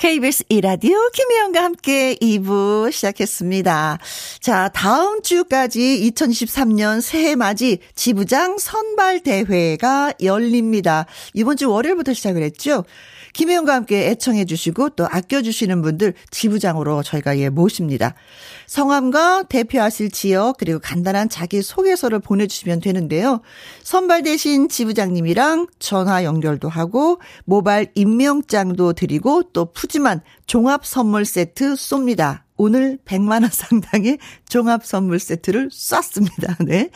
[0.00, 3.98] KBS 이라디오 김혜영과 함께 2부 시작했습니다.
[4.40, 11.04] 자, 다음 주까지 2023년 새해 맞이 지부장 선발 대회가 열립니다.
[11.34, 12.84] 이번 주 월요일부터 시작을 했죠.
[13.32, 18.14] 김혜영과 함께 애청해 주시고 또 아껴 주시는 분들 지부장으로 저희가 예 모십니다.
[18.66, 23.40] 성함과 대표하실 지역 그리고 간단한 자기 소개서를 보내 주시면 되는데요.
[23.82, 32.49] 선발되신 지부장님이랑 전화 연결도 하고 모바일 임명장도 드리고 또 푸짐한 종합 선물 세트 쏩니다.
[32.62, 36.58] 오늘 100만 원 상당의 종합 선물 세트를 쐈습니다.
[36.66, 36.90] 네.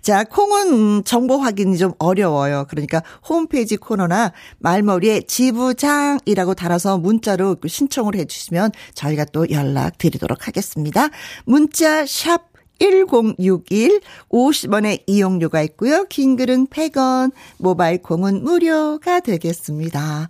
[0.00, 2.64] 자, 콩은 정보 확인이 좀 어려워요.
[2.70, 11.10] 그러니까 홈페이지 코너나 말머리에 지부장이라고 달아서 문자로 신청을 해 주시면 저희가 또 연락 드리도록 하겠습니다.
[11.44, 16.04] 문자 샵 1061 50원의 이용료가 있고요.
[16.08, 20.28] 긴 글은 100원, 모바일 콩은 무료가 되겠습니다.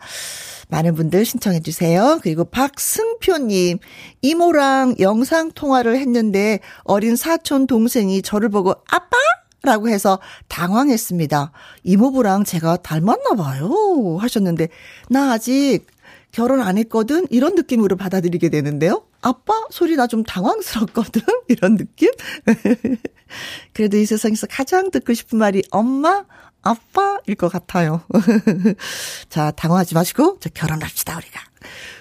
[0.72, 2.18] 많은 분들 신청해 주세요.
[2.22, 3.78] 그리고 박승표님,
[4.22, 9.16] 이모랑 영상통화를 했는데 어린 사촌 동생이 저를 보고 아빠?
[9.64, 11.52] 라고 해서 당황했습니다.
[11.84, 14.16] 이모부랑 제가 닮았나 봐요.
[14.18, 14.68] 하셨는데,
[15.08, 15.86] 나 아직
[16.32, 17.26] 결혼 안 했거든?
[17.30, 19.04] 이런 느낌으로 받아들이게 되는데요.
[19.20, 19.52] 아빠?
[19.70, 21.22] 소리 나 좀 당황스럽거든?
[21.48, 22.10] 이런 느낌?
[23.74, 26.24] 그래도 이 세상에서 가장 듣고 싶은 말이 엄마?
[26.62, 28.02] 아빠일 것 같아요.
[29.28, 31.40] 자, 당황하지 마시고, 저 결혼합시다, 우리가.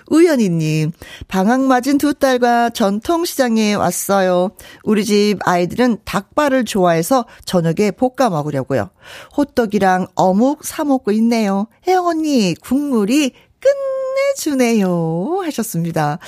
[0.10, 0.92] 우연희님,
[1.28, 4.52] 방학 맞은 두 딸과 전통시장에 왔어요.
[4.84, 8.92] 우리 집 아이들은 닭발을 좋아해서 저녁에 볶아 먹으려고요.
[9.36, 11.68] 호떡이랑 어묵 사 먹고 있네요.
[11.88, 13.70] 혜영 언니, 국물이 끝
[14.16, 15.42] 내주네요.
[15.44, 16.20] 하셨습니다.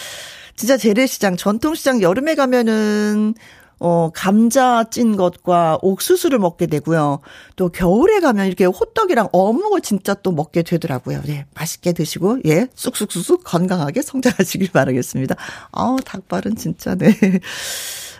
[0.55, 3.33] 진짜 재래시장, 전통시장 여름에 가면은
[3.79, 7.19] 어, 감자 찐 것과 옥수수를 먹게 되고요.
[7.57, 11.21] 또 겨울에 가면 이렇게 호떡이랑 어묵을 진짜 또 먹게 되더라고요.
[11.27, 15.35] 예, 맛있게 드시고, 예, 쑥쑥쑥쑥 건강하게 성장하시길 바라겠습니다.
[15.73, 17.13] 아우, 닭발은 진짜, 네.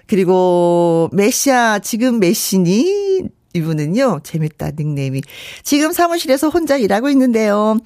[0.06, 5.22] 그리고 메시아, 지금 메시니, 이분은요, 재밌다, 닉네임이.
[5.64, 7.78] 지금 사무실에서 혼자 일하고 있는데요.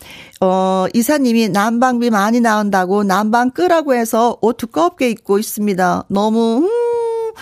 [0.42, 6.06] 어, 이사님이 난방비 많이 나온다고 난방 끄라고 해서 옷 두껍게 입고 있습니다.
[6.10, 7.34] 너무, 음,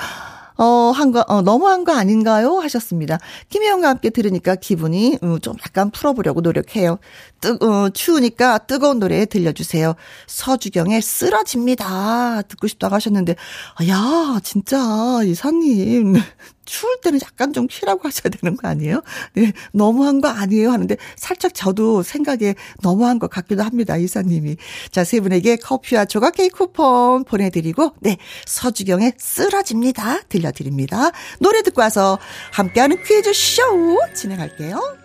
[0.58, 2.60] 어, 한 거, 어, 너무한 거 아닌가요?
[2.60, 3.20] 하셨습니다.
[3.50, 6.98] 김혜영과 함께 들으니까 기분이, 음, 좀 약간 풀어보려고 노력해요.
[7.46, 9.94] 뜨, 어, 추우니까 뜨거운 노래 들려주세요.
[10.26, 12.42] 서주경의 쓰러집니다.
[12.48, 13.36] 듣고 싶다고 하셨는데,
[13.76, 14.80] 아, 야, 진짜,
[15.24, 16.16] 이사님.
[16.66, 19.04] 추울 때는 약간 좀 쉬라고 하셔야 되는 거 아니에요?
[19.36, 20.72] 네, 너무한 거 아니에요?
[20.72, 23.96] 하는데 살짝 저도 생각에 너무한 것 같기도 합니다.
[23.98, 24.58] 이사님이.
[24.90, 30.24] 자, 세 분에게 커피와 조각 케이크 쿠폰 보내드리고, 네, 서주경의 쓰러집니다.
[30.24, 31.12] 들려드립니다.
[31.40, 32.18] 노래 듣고 와서
[32.52, 35.05] 함께하는 퀴즈쇼 진행할게요.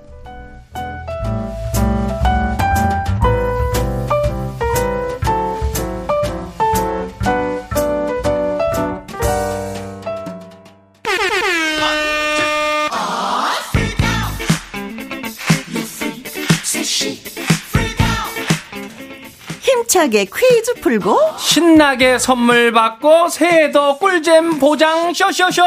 [20.01, 25.61] 알차게 퀴즈 풀고 신나게 선물 받고 새해도 꿀잼 보장 쇼쇼쇼!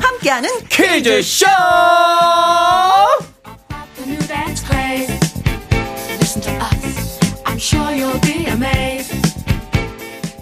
[0.00, 1.46] 함께하는 퀴즈쇼!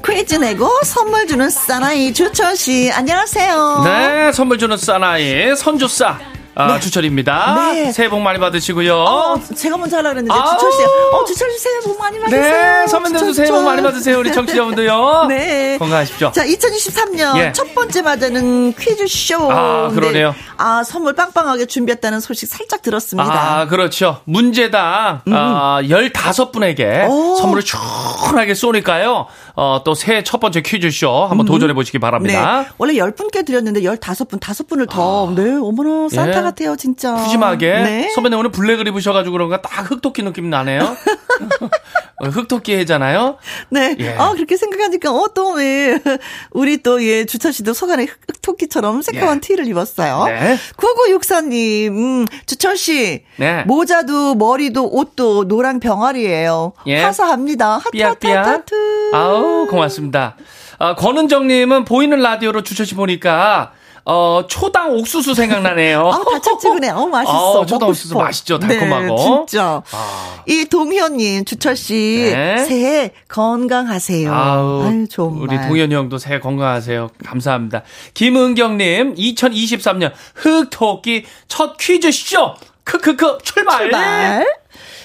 [0.04, 3.82] 퀴즈 내고 선물 주는 사나이 주철 씨 안녕하세요.
[3.84, 6.18] 네, 선물 주는 사나이 선주사
[6.60, 6.80] 아, 네.
[6.80, 7.72] 주철입니다.
[7.72, 7.92] 네.
[7.92, 8.94] 새해 복 많이 받으시고요.
[8.96, 10.78] 어, 제가 먼저 하려고 그랬는데 주철 씨.
[10.84, 12.42] 어, 주철 씨 새해 복 많이 받으세요.
[12.42, 14.18] 네, 선배님도 새해 복 많이 받으세요.
[14.18, 15.26] 우리 청취자분들요.
[15.28, 15.78] 네.
[15.78, 16.32] 건강하십시오.
[16.32, 17.52] 자, 2023년 예.
[17.52, 19.50] 첫 번째 맞는 퀴즈 쇼.
[19.50, 20.34] 아, 그러네요.
[20.56, 23.60] 아, 선물 빵빵하게 준비했다는 소식 살짝 들었습니다.
[23.60, 24.20] 아, 그렇죠.
[24.24, 25.32] 문제당 음.
[25.34, 27.36] 아, 15분에게 오.
[27.36, 29.26] 선물을 충분하게 쏘니까요.
[29.60, 31.44] 어, 또 새해 첫 번째 퀴즈쇼 한번 음.
[31.44, 32.62] 도전해 보시기 바랍니다.
[32.62, 32.68] 네.
[32.78, 35.28] 원래 10분께 드렸는데 15분, 5분을 더.
[35.28, 35.34] 아.
[35.34, 36.42] 네, 어머나, 산타 예.
[36.42, 37.14] 같아요, 진짜.
[37.14, 37.66] 푸짐하게.
[37.70, 38.10] 네.
[38.14, 40.80] 선배님 오늘 블랙을 입으셔가지고 그런가 딱 흑토끼 느낌 나네요.
[42.22, 43.36] 어, 흑토끼 해잖아요.
[43.68, 43.96] 네.
[43.98, 44.14] 예.
[44.14, 46.00] 아, 그렇게 생각하니까, 어, 또, 왜,
[46.52, 49.40] 우리 또, 예, 주철 씨도 소간에 흑토끼처럼 새까만 예.
[49.40, 50.24] 티를 입었어요.
[50.24, 50.56] 네.
[50.76, 53.24] 9964님, 음, 주철 씨.
[53.36, 53.64] 네.
[53.64, 57.02] 모자도, 머리도, 옷도 노랑 병아리예요 예.
[57.02, 57.78] 화사합니다.
[57.78, 58.74] 하트, 하트, 하트,
[59.12, 60.36] 아우, 고맙습니다.
[60.78, 63.72] 아, 권은정님은 보이는 라디오로 주철 씨 보니까,
[64.06, 66.08] 어, 초당 옥수수 생각나네요.
[66.10, 66.88] 아, 다채지근해.
[66.90, 67.60] 어, 맛있어.
[67.60, 68.20] 어, 초당 옥수수 싶어.
[68.22, 68.58] 맛있죠.
[68.58, 69.14] 달콤하고.
[69.14, 69.82] 네, 진짜.
[69.92, 70.42] 아.
[70.46, 72.64] 이 동현님, 주철씨, 네.
[72.64, 74.32] 새해 건강하세요.
[74.32, 75.42] 아우, 아유, 정말.
[75.42, 77.10] 우리 동현 형도 새해 건강하세요.
[77.24, 77.82] 감사합니다.
[78.14, 82.54] 김은경님, 2023년 흑토끼 첫 퀴즈쇼.
[82.84, 83.80] 크크크, 출발.
[83.80, 84.46] 출발.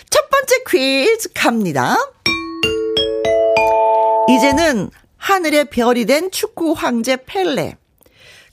[0.09, 1.97] 첫 번째 퀴즈 갑니다.
[4.27, 7.77] 이제는 하늘의 별이 된 축구 황제 펠레.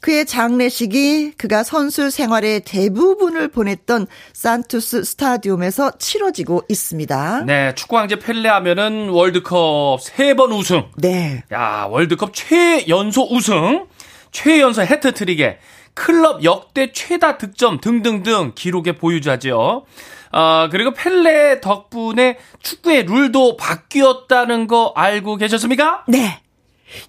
[0.00, 7.44] 그의 장례식이 그가 선수 생활의 대부분을 보냈던 산투스 스타디움에서 치러지고 있습니다.
[7.46, 10.86] 네, 축구 황제 펠레 하면은 월드컵 세번 우승.
[10.96, 11.44] 네.
[11.52, 13.86] 야, 월드컵 최연소 우승,
[14.32, 15.58] 최연소 해트트릭에
[15.94, 19.84] 클럽 역대 최다 득점 등등등 기록의 보유자죠.
[20.32, 26.04] 아, 그리고 펠레 덕분에 축구의 룰도 바뀌었다는 거 알고 계셨습니까?
[26.08, 26.40] 네.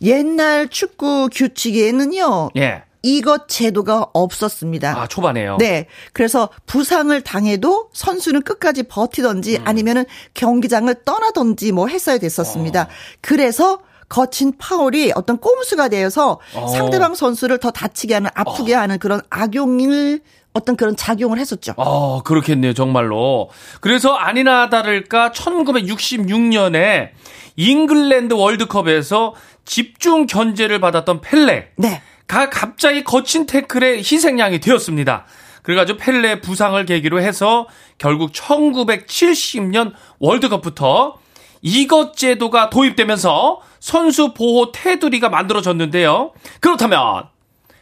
[0.02, 2.50] 옛날 축구 규칙에는요.
[2.58, 2.84] 예.
[3.06, 4.98] 이것 제도가 없었습니다.
[4.98, 5.58] 아, 초반에요?
[5.58, 5.88] 네.
[6.14, 9.68] 그래서 부상을 당해도 선수는 끝까지 버티던지 음.
[9.68, 12.84] 아니면은 경기장을 떠나던지 뭐 했어야 됐었습니다.
[12.84, 12.88] 어.
[13.20, 16.68] 그래서 거친 파울이 어떤 꼼수가 되어서 어.
[16.68, 18.80] 상대방 선수를 더 다치게 하는 아프게 어.
[18.80, 20.22] 하는 그런 악용을
[20.54, 21.74] 어떤 그런 작용을 했었죠.
[21.78, 23.50] 어, 그렇겠네요, 정말로.
[23.82, 27.10] 그래서 아니나 다를까 1966년에
[27.56, 29.34] 잉글랜드 월드컵에서
[29.66, 31.70] 집중 견제를 받았던 펠레.
[31.78, 32.02] 네.
[32.28, 35.26] 가 갑자기 거친 태클에 희생양이 되었습니다.
[35.62, 41.18] 그래가지고 펠레 부상을 계기로 해서 결국 1970년 월드컵부터
[41.62, 46.34] 이것 제도가 도입되면서 선수 보호 테두리가 만들어졌는데요.
[46.60, 47.30] 그렇다면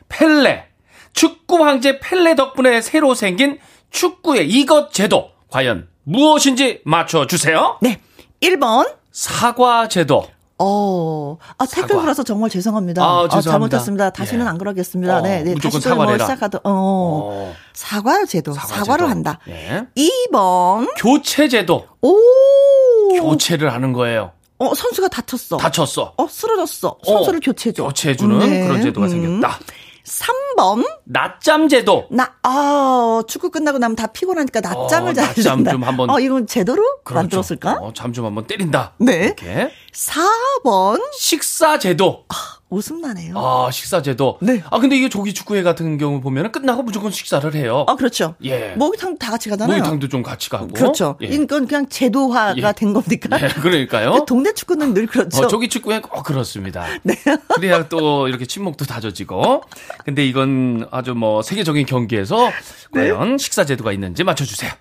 [0.09, 0.70] 펠레
[1.13, 7.77] 축구 황제 펠레 덕분에 새로 생긴 축구의 이것 제도 과연 무엇인지 맞춰 주세요.
[7.81, 7.99] 네.
[8.41, 10.25] 1번 사과 제도.
[10.63, 13.03] 어, 아, 태클 불어서 정말 죄송합니다.
[13.03, 13.37] 아, 죄송합니다.
[13.37, 14.09] 아, 잘못했습니다.
[14.11, 14.49] 다시는 예.
[14.49, 15.17] 안 그러겠습니다.
[15.17, 15.53] 어, 네, 네.
[15.55, 17.55] 무조건 사과를 뭐 시작하도, 어, 어.
[17.73, 18.53] 사과 제도.
[18.53, 19.09] 사과 사과를 제도.
[19.09, 19.39] 한다.
[19.47, 19.87] 예.
[19.97, 20.87] 2번.
[20.97, 21.87] 교체 제도.
[22.01, 22.15] 오.
[23.19, 24.33] 교체를 하는 거예요.
[24.59, 25.57] 어, 선수가 다쳤어.
[25.57, 26.13] 다쳤어.
[26.15, 26.97] 어, 쓰러졌어.
[27.03, 27.83] 선수를 어, 교체줘.
[27.83, 28.67] 교체해주는 네.
[28.67, 29.09] 그런 제도가 음.
[29.09, 29.59] 생겼다.
[30.11, 30.85] 3번.
[31.05, 32.07] 낮잠 제도.
[32.11, 36.09] 나, 아, 축구 끝나고 나면 다 피곤하니까 낮잠을 어, 자야 낮잠 좀 한번.
[36.09, 37.21] 어, 이건 제대로 그렇죠.
[37.21, 37.73] 만들었을까?
[37.81, 38.93] 어, 잠 좀 한번 때린다.
[38.97, 39.25] 네.
[39.27, 39.71] 이렇게.
[39.93, 41.01] 4번.
[41.17, 42.25] 식사 제도.
[42.27, 42.33] 아,
[42.71, 43.37] 웃음 나네요.
[43.37, 44.37] 아, 식사 제도.
[44.41, 44.63] 네.
[44.71, 47.85] 아, 근데 이게 조기 축구회 같은 경우 보면 끝나고 무조건 식사를 해요.
[47.89, 48.35] 아, 그렇죠.
[48.45, 48.73] 예.
[48.77, 49.77] 목욕탕 다 같이 가잖아요.
[49.77, 50.67] 목욕탕도 좀 같이 가고.
[50.69, 51.17] 그렇죠.
[51.21, 51.27] 예.
[51.27, 52.73] 이건 그냥 제도화가 예.
[52.73, 53.37] 된 겁니까?
[53.41, 54.23] 예, 그러니까요.
[54.25, 55.43] 동네 축구는 늘 그렇죠.
[55.43, 56.85] 어, 조기 축구회 꼭 그렇습니다.
[57.03, 57.13] 네.
[57.55, 59.63] 그래야 또 이렇게 침묵도 다져지고.
[60.05, 62.51] 근데 이건 아주 뭐 세계적인 경기에서
[62.93, 63.09] 네.
[63.09, 64.71] 과연 식사 제도가 있는지 맞춰주세요.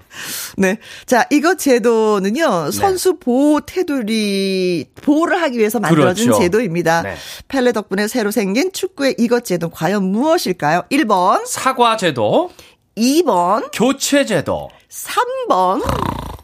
[0.59, 0.79] 네.
[1.07, 2.71] 자, 이거 제도는요, 네.
[2.71, 6.41] 선수 보호 테두리, 보호를 하기 위해서 만들어진 그렇죠.
[6.41, 7.03] 제도입니다.
[7.03, 7.17] 네.
[7.49, 10.83] 펠레 덕분에 새로 생긴 축구의 이것 제도 과연 무엇일까요?
[10.91, 11.47] 1번.
[11.47, 12.51] 사과 제도.
[12.97, 13.71] 2번.
[13.73, 14.69] 교체 제도.
[14.91, 15.83] 3번.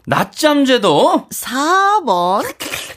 [0.07, 1.27] 낮잠 제도.
[1.31, 2.43] 4번.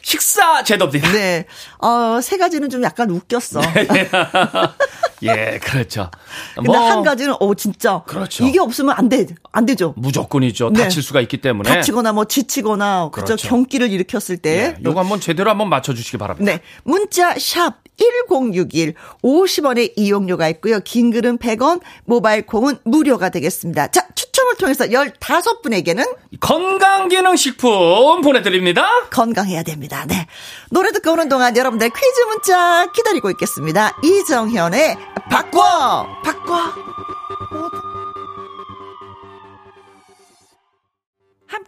[0.02, 1.12] 식사 제도입니다.
[1.12, 1.46] 네.
[1.80, 3.60] 어, 세 가지는 좀 약간 웃겼어.
[3.60, 4.10] 네.
[5.24, 6.10] 예, 그렇죠.
[6.56, 8.46] 근데 뭐, 한 가지는 어 진짜 그렇죠.
[8.46, 9.26] 이게 없으면 안 돼.
[9.52, 9.94] 안 되죠.
[9.98, 10.70] 무조건이죠.
[10.72, 10.84] 네.
[10.84, 11.70] 다칠 수가 있기 때문에.
[11.70, 13.36] 다치거나 뭐 지치거나 그렇죠.
[13.36, 13.50] 그렇죠.
[13.50, 14.76] 경기를 일으켰을 때.
[14.80, 16.50] 예, 요거 한번 제대로 한번 맞춰 주시기 바랍니다.
[16.52, 16.62] 네.
[16.84, 18.94] 문자 샵 1061
[19.24, 20.80] 50원의 이용료가 있고요.
[20.80, 23.88] 긴 글은 100원, 모바일 콩은 무료가 되겠습니다.
[23.88, 26.06] 자, 추첨을 통해서 15분에게는
[26.40, 28.88] 건강기능식품 보내드립니다.
[29.12, 30.06] 건강해야 됩니다.
[30.08, 30.28] 네.
[30.72, 33.98] 노래 듣고 오는 동안 여러분들 퀴즈 문자 기다리고 있겠습니다.
[34.04, 34.98] 이정현의
[35.30, 36.08] 바꿔!
[36.24, 36.74] 바꿔!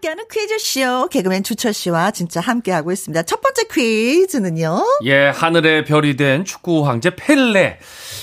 [0.01, 3.23] 함께하는 퀴즈쇼 개그맨 주철 씨와 진짜 함께하고 있습니다.
[3.23, 4.83] 첫 번째 퀴즈는요.
[5.05, 7.77] 예, 하늘의 별이 된 축구 황제 펠레.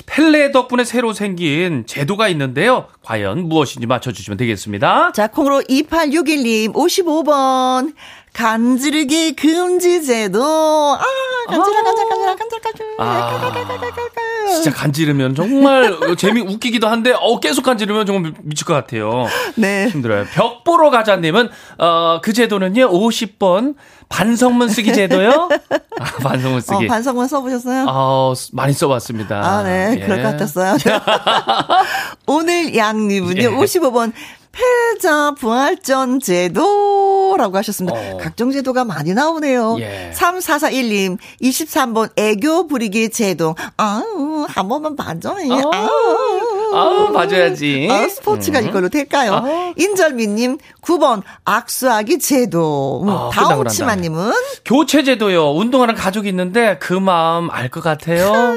[0.06, 2.88] 펠레 덕분에 새로 생긴 제도가 있는데요.
[3.02, 5.12] 과연 무엇인지 맞춰주시면 되겠습니다.
[5.12, 7.94] 자, 콩으로 2861님 55번.
[8.38, 10.40] 간지르기 금지제도.
[10.44, 11.00] 아,
[11.48, 12.86] 간지러, 간지러, 간지러, 간지러, 간지러.
[13.00, 19.26] 아, 진짜 간지르면 정말 재미 웃기기도 한데, 어, 계속 간지르면 정말 미칠 것 같아요.
[19.56, 19.88] 네.
[19.88, 20.24] 힘들어요.
[20.32, 23.74] 벽 보러 가자님은, 어, 그 제도는요, 50번.
[24.08, 25.48] 반성문 쓰기 제도요?
[26.00, 26.86] 아, 반성문 쓰기.
[26.86, 27.86] 어, 반성문 써보셨어요?
[27.88, 29.36] 어, 많이 써봤습니다.
[29.36, 29.96] 아, 네.
[30.00, 30.04] 예.
[30.04, 30.76] 그럴 것 같았어요.
[32.26, 33.48] 오늘 양님은요, 예.
[33.48, 34.12] 55번.
[34.52, 37.98] 패자 부활전 제도라고 하셨습니다.
[37.98, 38.16] 어.
[38.20, 39.76] 각종 제도가 많이 나오네요.
[39.80, 40.12] 예.
[40.14, 43.54] 3441님, 23번 애교 부리기 제도.
[43.76, 45.52] 아우, 한 번만 봐줘요.
[45.52, 45.70] 어.
[45.72, 47.88] 아우, 아우, 봐줘야지.
[47.90, 48.68] 아, 스포츠가 음.
[48.68, 49.34] 이걸로 될까요?
[49.34, 49.72] 아.
[49.76, 53.02] 인절미님, 9번 악수하기 제도.
[53.04, 54.32] 음, 아, 다음치마님은?
[54.64, 55.52] 교체 제도요.
[55.52, 58.54] 운동하는 가족이 있는데 그 마음 알 것 같아요.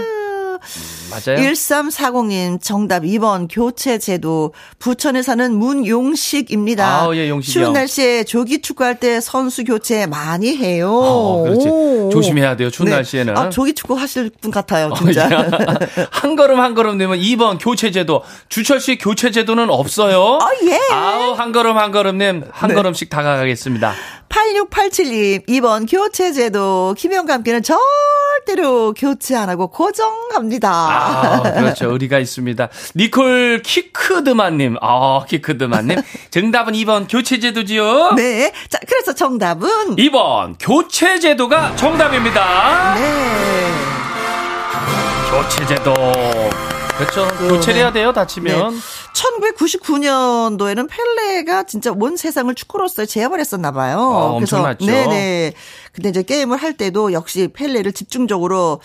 [1.11, 1.39] 맞아요.
[1.41, 7.03] 1340님 정답 2번 교체 제도 부천에 사는 문용식입니다.
[7.03, 10.89] 아, 예, 용식이 추운 날씨에 조기 축구할 때 선수 교체 많이 해요.
[10.91, 11.67] 어, 그렇지.
[11.67, 12.09] 오.
[12.11, 12.69] 조심해야 돼요.
[12.69, 12.95] 추운 네.
[12.95, 13.37] 날씨에는.
[13.37, 14.93] 아, 조기 축구 하실 분 같아요.
[14.97, 15.25] 진짜.
[15.27, 15.49] 어,
[16.11, 18.23] 한 걸음 한 걸음 내면 2번 교체 제도.
[18.49, 20.39] 주철 씨 교체 제도는 없어요.
[20.41, 20.79] 아, 예.
[20.93, 22.73] 아우, 한 걸음 한 걸음 nem한 네.
[22.73, 23.93] 걸음씩 다가가겠습니다.
[24.31, 26.95] 8687님, 2번 교체 제도.
[26.97, 30.69] 김영과 함께는 절대로 교체 안 하고 고정합니다.
[30.71, 31.91] 아, 그렇죠.
[31.91, 32.69] 의리가 있습니다.
[32.95, 35.97] 니콜 키크드만님, 아, 키크드만님.
[36.31, 38.13] 정답은 2번 교체 제도지요?
[38.15, 38.51] 네.
[38.69, 39.97] 자, 그래서 정답은?
[39.97, 42.95] 2번 교체 제도가 정답입니다.
[42.95, 43.71] 네.
[45.29, 45.93] 교체 제도.
[47.05, 47.27] 그렇죠.
[47.47, 48.73] 교체를 해야 돼요, 다치면.
[48.73, 48.79] 네.
[49.13, 53.99] 1999년도에는 펠레가 진짜 온 세상을 축구로서 제압을 했었나 봐요.
[53.99, 54.85] 어, 그래서 엄청났죠.
[54.85, 55.53] 네네.
[55.93, 58.79] 근데 이제 게임을 할 때도 역시 펠레를 집중적으로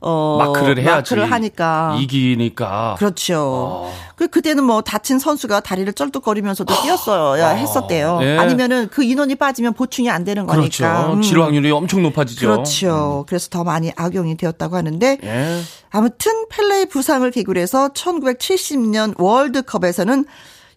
[0.00, 1.14] 어 마크를 해야지.
[1.14, 2.96] 마크를 하니까 이기니까.
[2.98, 3.38] 그렇죠.
[3.86, 3.94] 어.
[4.16, 7.54] 그 그때는 뭐 다친 선수가 다리를 쩔뚝거리면서도 뛰었어야 어.
[7.54, 8.18] 했었대요.
[8.20, 8.38] 네.
[8.38, 10.84] 아니면은 그 인원이 빠지면 보충이 안 되는 그렇죠.
[10.84, 11.12] 거니까.
[11.14, 11.22] 음.
[11.22, 12.46] 치료 확률이 엄청 높아지죠.
[12.48, 13.24] 그렇죠.
[13.24, 13.26] 음.
[13.28, 15.60] 그래서 더 많이 악용이 되었다고 하는데 네.
[15.90, 20.24] 아무튼 펠레의 부상을 계기로 해서 1970년 월드컵에서는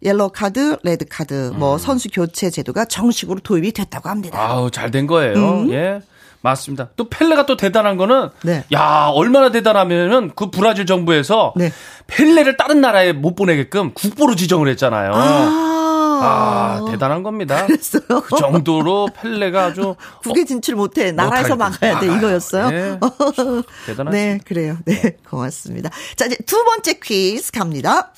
[0.03, 1.77] 옐로 카드, 레드 카드, 뭐 음.
[1.77, 4.39] 선수 교체 제도가 정식으로 도입이 됐다고 합니다.
[4.41, 5.35] 아우 잘 된 거예요.
[5.35, 5.71] 음.
[5.71, 6.01] 예.
[6.41, 6.89] 맞습니다.
[6.95, 8.65] 또 펠레가 또 대단한 거는 네.
[8.73, 11.71] 야 얼마나 대단하면은 그 브라질 정부에서 네.
[12.07, 15.11] 펠레를 다른 나라에 못 보내게끔 국보로 지정을 했잖아요.
[15.13, 15.67] 아.
[16.23, 17.65] 아, 대단한 겁니다.
[17.67, 18.03] 그랬어요?
[18.21, 22.69] 그 정도로 펠레가 아주 국외 진출 못해 나라에서 막아야 돼 이거였어요.
[22.69, 22.99] 네.
[23.87, 24.15] 대단하죠.
[24.15, 24.77] 네, 그래요.
[24.85, 25.89] 네, 고맙습니다.
[26.15, 28.13] 자, 이제 두 번째 퀴즈 갑니다.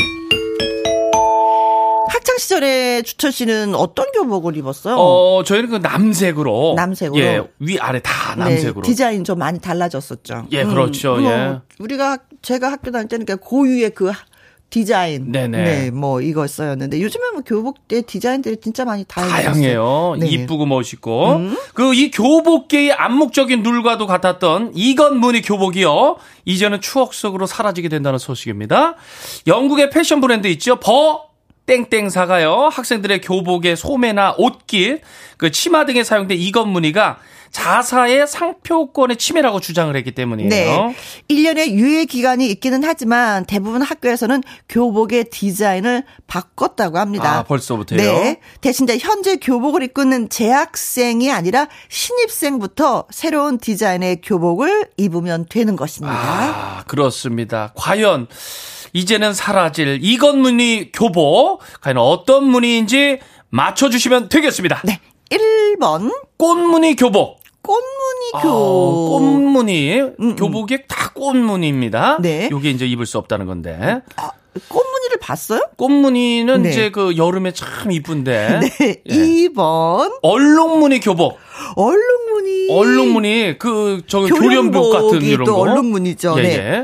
[2.10, 4.96] 학창 시절에 주철 씨는 어떤 교복을 입었어요?
[4.98, 6.74] 어, 저희는 그 남색으로.
[6.76, 7.20] 남색으로.
[7.20, 8.82] 예, 위 아래 다 네, 남색으로.
[8.84, 10.48] 네, 디자인 좀 많이 달라졌었죠.
[10.52, 11.16] 예, 그렇죠.
[11.16, 11.60] 음, 뭐, 예.
[11.80, 14.12] 우리가 제가 학교 다닐 때는 고유의 그
[14.74, 15.32] 디자인.
[15.32, 15.64] 네네.
[15.64, 20.16] 네, 뭐 이거였었는데 요즘에 뭐 교복 때 디자인들이 진짜 많이 다양해요.
[20.20, 20.28] 네.
[20.28, 21.36] 이쁘고 멋있고.
[21.36, 21.58] 음?
[21.76, 26.18] 그이 교복계의 암묵적인 룰과도 같았던 이건무늬 교복이요.
[26.46, 28.96] 이제는 추억 속으로 사라지게 된다는 소식입니다.
[29.46, 30.78] 영국의 패션 브랜드 있죠.
[30.78, 31.33] 버
[31.66, 32.70] 땡땡 사가요.
[32.72, 35.02] 학생들의 교복의 소매나 옷깃,
[35.38, 37.20] 그 치마 등에 사용된 이건 무늬가
[37.54, 40.50] 자사의 상표권의 침해라고 주장을 했기 때문이에요.
[40.50, 40.96] 네.
[41.30, 47.38] 1년의 유예 기간이 있기는 하지만 대부분 학교에서는 교복의 디자인을 바꿨다고 합니다.
[47.38, 48.00] 아, 벌써부터요?
[48.00, 48.40] 네.
[48.60, 56.18] 대신 이제 현재 교복을 입고 있는 재학생이 아니라 신입생부터 새로운 디자인의 교복을 입으면 되는 것입니다.
[56.18, 57.72] 아, 그렇습니다.
[57.76, 58.28] 과연
[58.94, 63.20] 이제는 사라질 이건 무늬 교복 과연 어떤 무늬인지
[63.50, 64.82] 맞춰주시면 되겠습니다.
[64.84, 65.00] 네.
[65.30, 67.40] 1번 꽃무늬 교복.
[67.64, 68.50] 꽃무늬 교.
[68.50, 70.36] 아, 꽃무늬 음, 음.
[70.36, 72.18] 교복이 다 꽃무늬입니다.
[72.22, 72.50] 네.
[72.52, 74.02] 요게 이제 입을 수 없다는 건데.
[74.18, 74.30] 아,
[74.68, 75.62] 꽃무늬를 봤어요?
[75.78, 76.70] 꽃무늬는 네.
[76.70, 78.60] 이제 그 여름에 참 이쁜데.
[78.80, 79.02] 네.
[79.10, 79.14] 예.
[79.16, 81.38] 2번 얼룩무늬 교복.
[81.76, 82.68] 얼룩무늬.
[82.70, 85.56] 얼룩무늬 그 저 교련복 같은 이런 거.
[85.56, 86.36] 얼룩무늬죠.
[86.40, 86.84] 예, 네.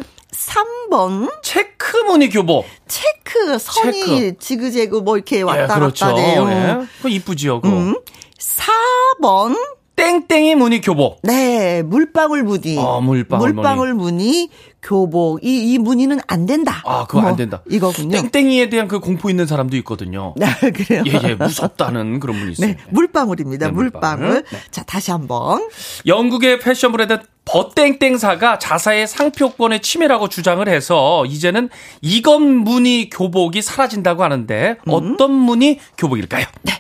[0.50, 1.32] 3번.
[1.44, 2.66] 체크 무늬 교복.
[2.88, 4.38] 체크, 선이 체크.
[4.40, 6.06] 지그재그 뭐 이렇게 왔다 예, 그렇죠.
[6.06, 6.48] 갔다 돼요.
[6.50, 6.88] 예.
[7.02, 7.76] 그 이쁘지요, 그거.
[7.76, 7.96] 음.
[8.40, 9.56] 4번.
[9.96, 11.20] 땡땡이 무늬 교복.
[11.24, 12.78] 네, 물방울 무늬.
[12.78, 14.50] 어, 물방울, 물방울 무늬.
[14.82, 16.82] 교복 이, 이 무늬는 안 된다.
[16.86, 17.62] 아, 그거 뭐, 안 된다.
[17.70, 18.22] 이거군요.
[18.32, 20.34] 땡땡이에 대한 그 공포 있는 사람도 있거든요.
[20.38, 21.04] 네, 그래요.
[21.06, 22.68] 예, 예, 무섭다는 그런 분이 있어요.
[22.68, 23.68] 네, 물방울입니다.
[23.68, 24.20] 네, 물방울.
[24.20, 24.44] 물방울.
[24.50, 24.58] 네.
[24.72, 25.68] 자, 다시 한번.
[26.06, 31.70] 영국의 패션 브랜드 버땡땡사가 자사의 상표권의 침해라고 주장을 해서 이제는
[32.02, 34.92] 이건 무늬 교복이 사라진다고 하는데 음.
[34.92, 36.46] 어떤 무늬 교복일까요?
[36.62, 36.74] 네.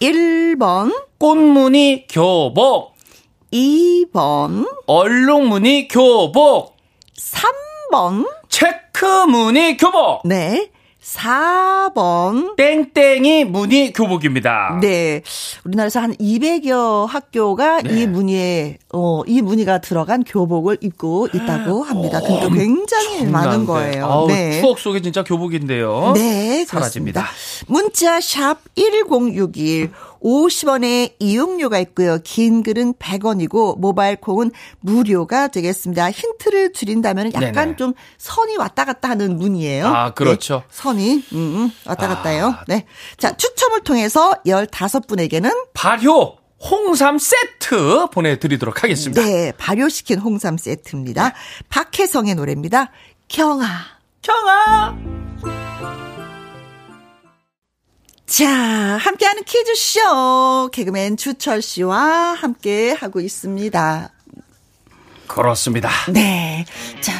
[0.00, 2.96] 1번 꽃무늬 교복
[3.52, 6.71] 2번 얼룩무늬 교복
[7.30, 10.70] 3번 체크 무늬 교복 네
[11.02, 12.56] 4번.
[12.56, 14.78] 땡땡이 무늬 교복입니다.
[14.80, 15.22] 네.
[15.64, 18.02] 우리나라에서 한 200여 학교가 네.
[18.02, 22.20] 이 무늬에, 어, 이 무늬가 들어간 교복을 입고 있다고 합니다.
[22.20, 24.06] 그러니까 굉장히 많은 거예요.
[24.06, 24.60] 아우, 네.
[24.60, 26.12] 추억 속에 진짜 교복인데요.
[26.14, 26.64] 네.
[26.64, 27.22] 사라집니다.
[27.22, 27.66] 그렇습니다.
[27.66, 29.90] 문자 샵 1061.
[30.22, 32.18] 50원의 이용료가 있고요.
[32.24, 34.50] 긴 글은 100원이고 모바일 콩은
[34.80, 36.10] 무료가 되겠습니다.
[36.10, 37.76] 힌트를 드린다면 약간 네네.
[37.76, 39.86] 좀 선이 왔다 갔다 하는 문이에요.
[39.86, 40.62] 아, 그렇죠.
[40.62, 42.54] 네, 선이 음, 음 왔다 갔다 해요.
[42.56, 42.64] 아.
[42.68, 42.86] 네.
[43.16, 49.22] 자, 추첨을 통해서 15분에게는 발효 홍삼 세트 보내드리도록 하겠습니다.
[49.22, 51.34] 네, 발효시킨 홍삼 세트입니다.
[51.68, 52.92] 박혜성의 노래입니다.
[53.28, 53.66] 경아.
[54.22, 55.11] 경아!
[58.32, 60.70] 자, 함께하는 퀴즈쇼.
[60.72, 64.10] 개그맨 주철 씨와 함께 하고 있습니다.
[65.26, 65.90] 그렇습니다.
[66.10, 66.64] 네.
[67.02, 67.12] 자,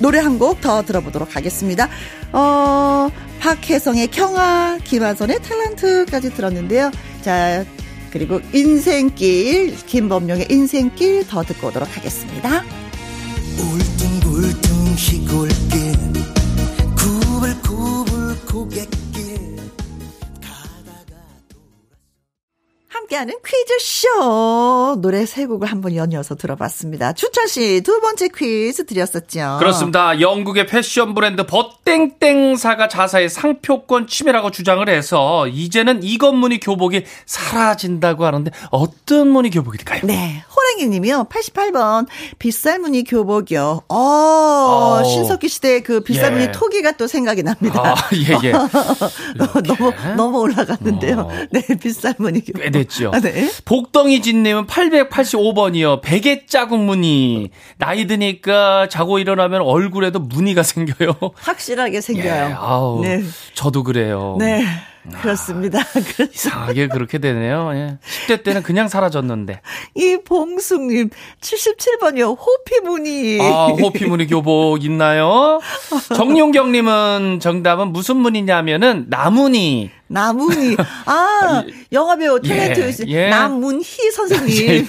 [0.00, 1.88] 노래 한 곡 더 들어보도록 하겠습니다.
[2.32, 6.90] 어, 박혜성의 경아, 김하선의 탤런트까지 들었는데요.
[7.22, 7.64] 자,
[8.10, 12.64] 그리고 인생길, 김범용의 인생길 더 듣고 오도록 하겠습니다.
[13.58, 15.92] 울퉁불퉁 시골길,
[16.96, 18.97] 구불구불 고갯
[23.08, 27.14] 함께하는 퀴즈쇼 노래 세 곡을 한번 연이어서 들어봤습니다.
[27.14, 29.56] 주철 씨두 번째 퀴즈 드렸었죠.
[29.58, 30.20] 그렇습니다.
[30.20, 38.50] 영국의 패션 브랜드 버땡땡사가 자사의 상표권 침해라고 주장을 해서 이제는 이 건무늬 교복이 사라진다고 하는데
[38.70, 40.02] 어떤 무늬 교복일까요?
[40.04, 40.44] 네.
[40.54, 41.24] 호랭이님이요.
[41.30, 42.06] 88번
[42.38, 43.82] 빗살 무늬 교복이요.
[43.88, 45.02] 어, 어.
[45.04, 46.52] 신석기 시대 그 빗살 무늬 예.
[46.52, 47.94] 토기가 또 생각이 납니다.
[47.96, 48.52] 아, 예, 예.
[49.64, 51.20] 너무 너무 올라갔는데요.
[51.20, 51.30] 어.
[51.50, 52.62] 네, 빗살 무늬 교복.
[52.62, 53.10] 꽤 됐 죠.
[53.14, 53.48] 아, 네.
[53.64, 56.02] 복덩이 진님은 885번이요.
[56.02, 57.50] 베개 자국 무늬.
[57.78, 61.14] 나이 드니까 자고 일어나면 얼굴에도 무늬가 생겨요.
[61.36, 62.26] 확실하게 생겨요.
[62.32, 63.22] 예, 아우, 네.
[63.54, 64.36] 저도 그래요.
[64.38, 64.64] 네.
[65.22, 65.78] 그렇습니다.
[66.34, 67.70] 이상하게 그렇게 되네요.
[67.72, 67.98] 예.
[68.26, 69.62] 10대 때는 그냥 사라졌는데.
[69.94, 71.08] 이 봉숙님,
[71.40, 72.36] 77번이요.
[72.38, 73.38] 호피무늬.
[73.40, 75.60] 아, 호피무늬 교복 있나요?
[76.14, 79.90] 정용경님은 정답은 무슨 무늬냐면은 나무늬.
[80.08, 80.76] 나문희.
[81.06, 83.28] 아, 영화배우 탤런트 예, 예.
[83.28, 84.86] 남문희 선생님.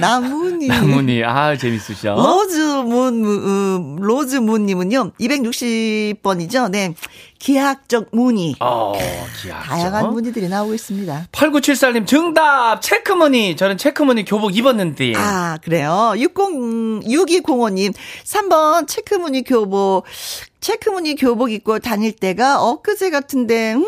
[0.00, 0.66] 나문희.
[0.68, 1.24] 나문희.
[1.24, 2.14] 아, 재밌으셔.
[2.14, 6.70] 로즈문, 음, 로즈문님은요, 260번이죠.
[6.70, 6.94] 네.
[7.38, 8.56] 기하학적 무늬.
[8.58, 8.94] 어,
[9.42, 9.68] 기하학적.
[9.68, 11.28] 다양한 무늬들이 나오고 있습니다.
[11.30, 12.80] 8974님, 정답!
[12.80, 13.54] 체크무늬.
[13.56, 15.12] 저는 체크무늬 교복 입었는데.
[15.16, 16.14] 아, 그래요.
[16.16, 17.94] 60, 6205님,
[18.24, 20.04] 3번 체크무늬 교복.
[20.60, 23.84] 체크무늬 교복 입고 다닐 때가 엊그제 같은데, 음,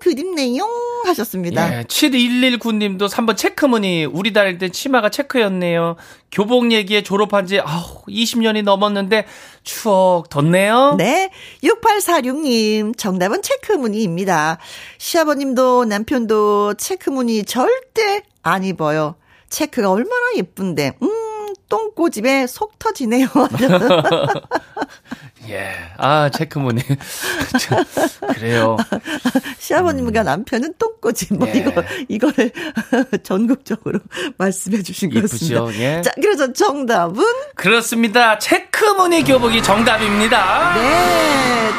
[0.00, 0.66] 그립네요.
[1.04, 1.78] 하셨습니다.
[1.78, 4.06] 예, 7119님도 3번 체크무늬.
[4.06, 5.96] 우리 다닐 때 치마가 체크였네요.
[6.32, 9.26] 교복 얘기에 졸업한 지, 아우, 20년이 넘었는데,
[9.62, 10.94] 추억 덧네요.
[10.96, 11.30] 네.
[11.62, 14.58] 6846님, 정답은 체크무늬입니다.
[14.98, 19.16] 시아버님도 남편도 체크무늬 절대 안 입어요.
[19.50, 23.26] 체크가 얼마나 예쁜데, 음, 똥꼬집에 속 터지네요.
[25.50, 25.72] 예.
[25.96, 26.82] 아, 체크무늬.
[28.34, 28.76] 그래요.
[29.58, 30.24] 시아버님과 음.
[30.24, 31.34] 남편은 똥꼬집.
[31.34, 31.52] 뭐, 예.
[31.54, 32.52] 이거, 이거를
[33.22, 33.98] 전국적으로
[34.38, 35.66] 말씀해 주신 것 같습니다.
[35.78, 36.02] 예.
[36.02, 37.24] 자, 그래서 정답은?
[37.56, 38.38] 그렇습니다.
[38.38, 40.74] 체크무늬 교복이 정답입니다.
[40.74, 41.70] 네.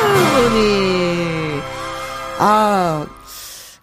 [0.00, 1.60] 체크무늬.
[2.38, 3.06] 아,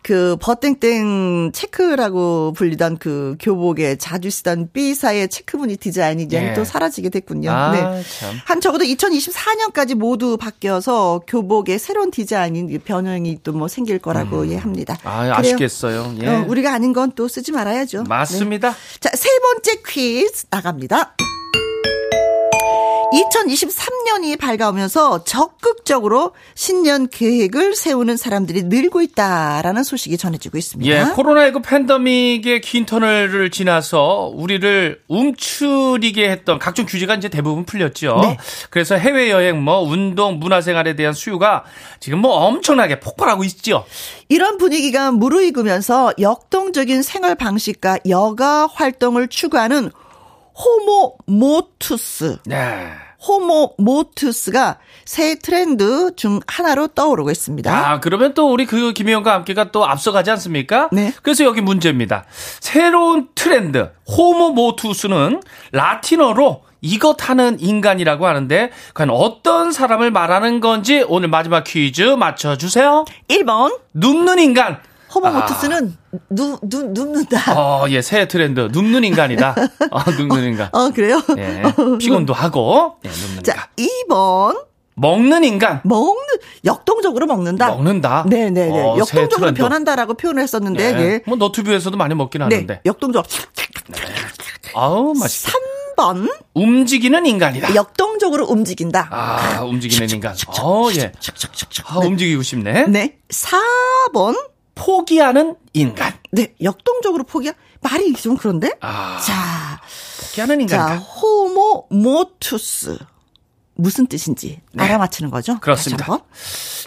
[0.10, 6.54] 그 버땡땡 체크라고 불리던 그 교복에 자주 쓰던 B사의 체크무늬 디자인이 이제 예.
[6.56, 7.52] 또 사라지게 됐군요.
[7.52, 8.04] 아, 네.
[8.20, 8.36] 참.
[8.44, 14.52] 한 적어도 2024년까지 모두 바뀌어서 교복의 새로운 디자인이 변형이 또 뭐 생길 거라고 음.
[14.52, 14.98] 예 합니다.
[15.04, 16.16] 아, 아쉽겠어요.
[16.22, 16.28] 예.
[16.28, 18.06] 어, 우리가 아는 건또 쓰지 말아야죠.
[18.08, 18.70] 맞습니다.
[18.72, 19.00] 네.
[19.02, 21.14] 자, 세 번째 퀴즈 나갑니다.
[23.12, 30.92] 2023년이 밝아오면서 적극적으로 신년 계획을 세우는 사람들이 늘고 있다라는 소식이 전해지고 있습니다.
[30.92, 38.20] 예, 코로나19 팬데믹의 긴 터널을 지나서 우리를 움츠리게 했던 각종 규제가 이제 대부분 풀렸죠.
[38.22, 38.38] 네.
[38.70, 41.64] 그래서 해외 여행, 뭐 운동, 문화생활에 대한 수요가
[42.00, 43.86] 지금 뭐 엄청나게 폭발하고 있죠.
[44.28, 49.92] 이런 분위기가 무르익으면서 역동적인 생활 방식과 여가 활동을 추구하는
[50.62, 52.40] 호모 모투스.
[52.46, 52.92] 네.
[53.26, 57.72] 호모 모투스가 새 트렌드 중 하나로 떠오르고 있습니다.
[57.72, 60.90] 아, 그러면 또 우리 그 김혜영과 함께가 또 앞서가지 않습니까?
[60.92, 61.14] 네.
[61.22, 62.26] 그래서 여기 문제입니다.
[62.60, 65.42] 새로운 트렌드, 호모 모투스는
[65.72, 73.04] 라틴어로 이것 하는 인간이라고 하는데 과연 어떤 사람을 말하는 건지 오늘 마지막 퀴즈 맞춰주세요.
[73.28, 74.80] 1번 눕는 인간
[75.14, 76.18] 호모 모투스는 아.
[76.30, 77.54] 누, 누, 눕는다.
[77.60, 78.70] 어, 예, 새 트렌드.
[78.72, 79.56] 눕는 인간이다.
[79.92, 80.70] 어, 눕는 인간.
[80.72, 81.22] 어, 그래요?
[81.38, 81.64] 예.
[82.00, 84.08] 피곤도 하고, 예, 눕는 자, 인간.
[84.08, 84.66] 2번.
[84.96, 85.82] 먹는 인간.
[85.84, 86.24] 먹는,
[86.66, 87.68] 역동적으로 먹는다.
[87.70, 88.26] 먹는다.
[88.28, 88.70] 네네네.
[88.72, 91.02] 어, 역동적으로 변한다라고 표현을 했었는데, 네.
[91.02, 91.22] 예.
[91.26, 92.56] 뭐, 너튜브에서도 많이 먹긴 네.
[92.56, 92.82] 하는데.
[92.86, 93.26] 역동적.
[93.88, 93.98] 네.
[94.76, 95.54] 아우, 맛있다.
[96.00, 96.34] 3번.
[96.54, 97.76] 움직이는 인간이다.
[97.76, 99.08] 역동적으로 움직인다.
[99.12, 100.36] 아, 움직이는 인간.
[100.62, 101.12] 어, 예.
[101.86, 102.88] 아, 움직이고 싶네.
[102.88, 103.18] 네.
[103.30, 104.36] 4번.
[104.80, 106.14] 포기하는 인간.
[106.32, 107.52] 네, 역동적으로 포기야?
[107.82, 108.72] 말이 좀 그런데?
[108.82, 109.82] 아, 자,
[110.22, 110.88] 포기하는 인간.
[110.88, 112.98] 자, 호모 모투스.
[113.76, 114.84] 무슨 뜻인지 네.
[114.84, 115.58] 알아맞히는 거죠?
[115.60, 116.06] 그렇습니다.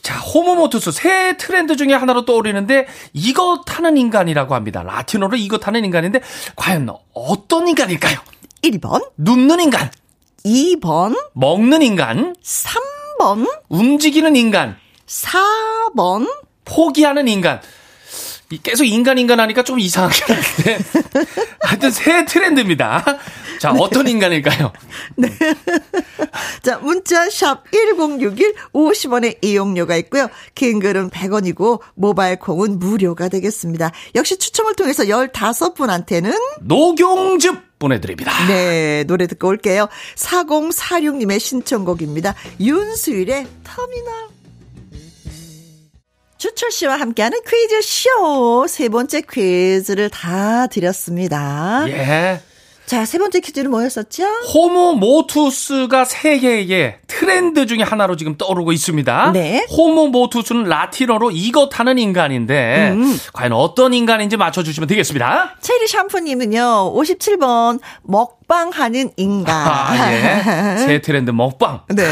[0.02, 4.82] 자, 호모모투스 새 트렌드 중에 하나로 떠오르는데 이거 타는 인간이라고 합니다.
[4.82, 6.20] 라틴어로 이거 타는 인간인데
[6.54, 8.18] 과연 어떤 인간일까요?
[8.62, 9.90] 1번 눕는 인간
[10.44, 14.76] 2번 먹는 인간 3번 움직이는 인간
[15.06, 16.28] 4번
[16.66, 17.60] 포기하는 인간
[18.58, 20.78] 계속 인간 인간 하니까 좀 이상하긴 한데
[21.62, 23.04] 하여튼 새 트렌드입니다.
[23.58, 23.78] 자, 네.
[23.80, 24.72] 어떤 인간일까요?
[25.16, 25.28] 네.
[26.62, 30.28] 자, 문자 샵 1061 50원의 이용료가 있고요.
[30.54, 33.92] 긴 글은 100원이고 모바일 콩은 무료가 되겠습니다.
[34.14, 38.32] 역시 추첨을 통해서 15분한테는 녹용즙 보내드립니다.
[38.46, 39.88] 네, 노래 듣고 올게요.
[40.16, 42.34] 4046님의 신청곡입니다.
[42.60, 44.41] 윤수일의 터미널.
[46.42, 48.66] 주철 씨와 함께하는 퀴즈 쇼.
[48.66, 51.84] 세 번째 퀴즈를 다 드렸습니다.
[51.86, 52.40] 예.
[52.84, 54.24] 자, 세 번째 퀴즈는 뭐였었죠?
[54.52, 59.30] 호모 모투스가 세계의 트렌드 중에 하나로 지금 떠오르고 있습니다.
[59.30, 59.64] 네.
[59.70, 63.16] 호모 모투스는 라틴어로 이것 하는 인간인데, 음.
[63.32, 65.58] 과연 어떤 인간인지 맞춰주시면 되겠습니다.
[65.60, 69.54] 체리 샴푸님은요, 57번, 먹 방하는 인간.
[69.68, 70.76] 아, 예.
[70.86, 71.82] 새 트렌드 먹방.
[71.88, 72.04] 네.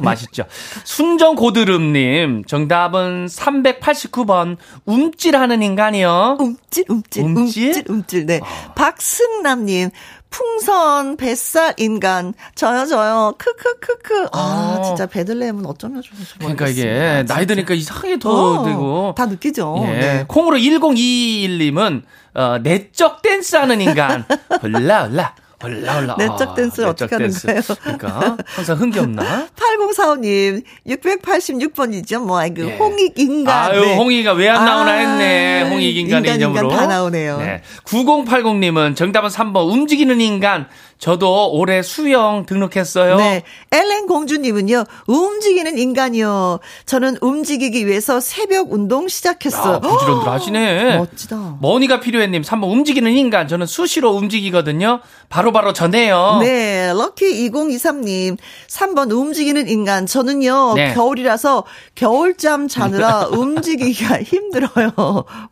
[0.00, 0.44] 맛있죠.
[0.84, 6.38] 순정 고드름님, 정답은 389번, 움찔하는 인간이요.
[6.40, 8.26] 움찔, 움찔, 움찔, 움찔, 움찔.
[8.26, 8.40] 네.
[8.42, 8.72] 어.
[8.74, 9.90] 박승남님,
[10.30, 12.34] 풍선, 뱃살, 인간.
[12.54, 13.34] 저요, 저요.
[13.38, 14.28] 크크크크.
[14.32, 14.82] 아, 어.
[14.82, 19.14] 진짜 베들레헴은 어쩌면 좋은지 그러니까 이게 나이 드니까 이상하게 더 어, 되고.
[19.16, 19.76] 다 느끼죠.
[19.86, 19.86] 예.
[19.86, 20.24] 네.
[20.28, 22.02] 콩으로 1021님은
[22.34, 24.24] 어, 내적 댄스 하는 인간.
[24.62, 25.34] 올라.
[25.64, 26.14] 올라올라.
[26.18, 27.60] 내적 댄스를 아, 어떻게 하는 거예요?
[27.82, 29.48] 그러니까 항상 흥겹나?
[29.56, 32.24] 8045님 686번이죠.
[32.24, 32.76] 뭐 아이고 예.
[32.76, 33.72] 홍익 인간.
[33.72, 33.96] 아유 네.
[33.96, 35.68] 홍익이가 왜 안 나오나 아, 했네.
[35.68, 36.70] 홍익 인간의 인간, 이름으로.
[36.70, 37.38] 인간 다 나오네요.
[37.38, 37.62] 네.
[37.84, 40.68] 9080님은 정답은 3번 움직이는 인간.
[40.98, 43.16] 저도 올해 수영 등록했어요.
[43.18, 43.42] 네.
[43.70, 46.58] 엘렌 공주님은요, 움직이는 인간이요.
[46.86, 49.76] 저는 움직이기 위해서 새벽 운동 시작했어요.
[49.76, 50.98] 아, 부지런들 하시네.
[50.98, 51.58] 멋지다.
[51.60, 53.46] 머니가 필요해님, 3번 움직이는 인간.
[53.46, 55.00] 저는 수시로 움직이거든요.
[55.28, 56.38] 바로바로 바로 전해요.
[56.40, 56.92] 네.
[56.92, 58.36] 럭키 2023님,
[58.68, 60.04] 3번 움직이는 인간.
[60.06, 60.94] 저는요, 네.
[60.94, 64.92] 겨울이라서 겨울잠 자느라 움직이기가 힘들어요.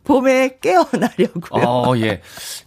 [0.03, 1.63] 봄에 깨어나려고요.
[1.63, 2.21] 어, 예.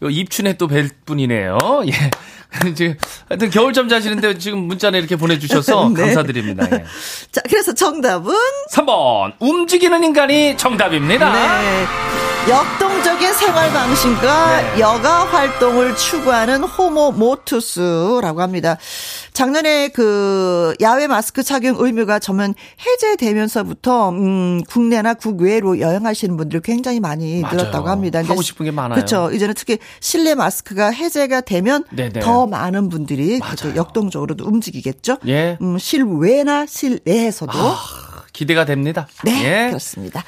[0.09, 1.59] 입춘에 또 뵐 분이네요.
[1.89, 2.11] 예.
[2.75, 2.97] 지금
[3.29, 6.03] 하여튼 겨울잠 자시는데 지금 문자를 이렇게 보내주셔서 네.
[6.03, 6.67] 감사드립니다.
[6.73, 6.85] 예.
[7.31, 8.35] 자, 그래서 정답은
[8.73, 11.33] 3번 움직이는 인간이 정답입니다.
[11.33, 12.30] 네.
[12.49, 14.81] 역동적인 생활 방식과 네.
[14.81, 18.79] 여가 활동을 추구하는 호모 모투스라고 합니다.
[19.35, 27.43] 작년에 그 야외 마스크 착용 의무가 전면 해제되면서부터 음 국내나 국외로 여행하시는 분들이 굉장히 많이
[27.43, 27.57] 맞아요.
[27.57, 28.23] 늘었다고 합니다.
[28.25, 28.95] 하고 싶은 게 많아요.
[28.97, 29.31] 그렇죠.
[29.33, 32.21] 이제는 특히 실내 마스크가 해제가 되면 네네.
[32.21, 33.39] 더 많은 분들이
[33.77, 35.19] 역동적으로도 움직이겠죠.
[35.29, 35.59] 예.
[35.61, 37.77] 음 실외나 실내에서도 아,
[38.33, 39.07] 기대가 됩니다.
[39.25, 39.69] 네, 예.
[39.69, 40.25] 그렇습니다.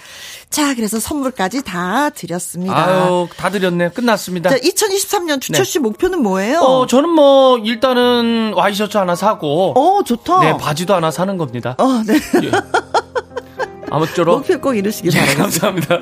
[0.50, 2.76] 자, 그래서 선물까지 다 드렸습니다.
[2.76, 3.90] 아유, 다 드렸네요.
[3.92, 4.50] 끝났습니다.
[4.50, 5.82] 자, 2023년 주철 씨 네.
[5.82, 6.60] 목표는 뭐예요?
[6.60, 9.72] 어, 저는 뭐 일단은 와이셔츠 하나 사고.
[9.76, 10.40] 어, 좋다.
[10.40, 11.74] 네, 바지도 하나 사는 겁니다.
[11.78, 12.14] 어, 네.
[12.44, 12.50] 예.
[13.90, 15.32] 아무쪼록 목표 꼭 이루시길 바랍니다.
[15.32, 16.00] 예, 감사합니다.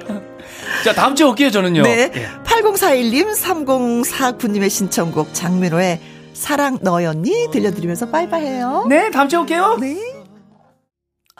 [0.84, 1.82] 자, 다음 주에 올게요, 저는요.
[1.82, 2.10] 네.
[2.14, 2.28] 예.
[2.44, 6.00] 8041님, 3049님의 신청곡 장민호의
[6.32, 7.48] 사랑 너였니?
[7.52, 8.86] 들려드리면서 빠이빠이 해요.
[8.88, 9.76] 네, 다음 주에 올게요.
[9.80, 9.96] 네.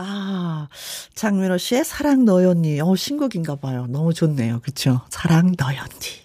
[0.02, 0.68] 아,
[1.14, 2.80] 장민호 씨의 사랑 너였니.
[2.80, 3.86] 어, 신곡인가 봐요.
[3.90, 4.60] 너무 좋네요.
[4.62, 5.02] 그쵸?
[5.10, 6.20] 사랑 너였니.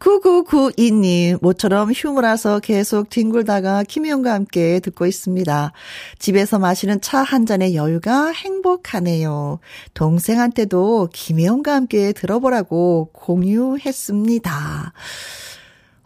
[0.00, 5.72] 9992님, 모처럼 휴무라서 계속 뒹굴다가 김희영과 함께 듣고 있습니다.
[6.18, 9.58] 집에서 마시는 차 한 잔의 여유가 행복하네요.
[9.94, 14.92] 동생한테도 김혜영과 함께 들어보라고 공유했습니다.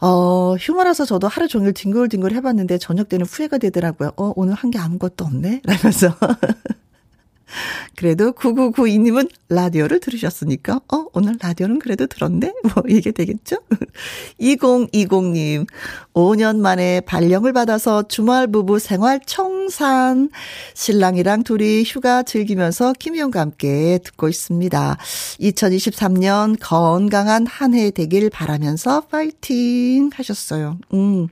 [0.03, 4.13] 어, 휴머라서 저도 하루 종일 뒹굴뒹굴 해봤는데 저녁 때는 후회가 되더라고요.
[4.17, 5.63] 어, 오늘 한 게 아무것도 없네?
[5.65, 6.15] 라면서.
[7.97, 12.53] 그래도 9992님은 라디오를 들으셨으니까, 어, 오늘 라디오는 그래도 들었네?
[12.75, 13.57] 뭐, 이게 되겠죠?
[14.41, 15.67] 2020님,
[16.15, 20.29] 5년 만에 발령을 받아서 주말 부부 생활 청산.
[20.75, 24.97] 신랑이랑 둘이 휴가 즐기면서 김희영과 함께 듣고 있습니다.
[25.41, 30.79] 2023년 건강한 한 해 되길 바라면서 파이팅 하셨어요.
[30.93, 31.29] 음,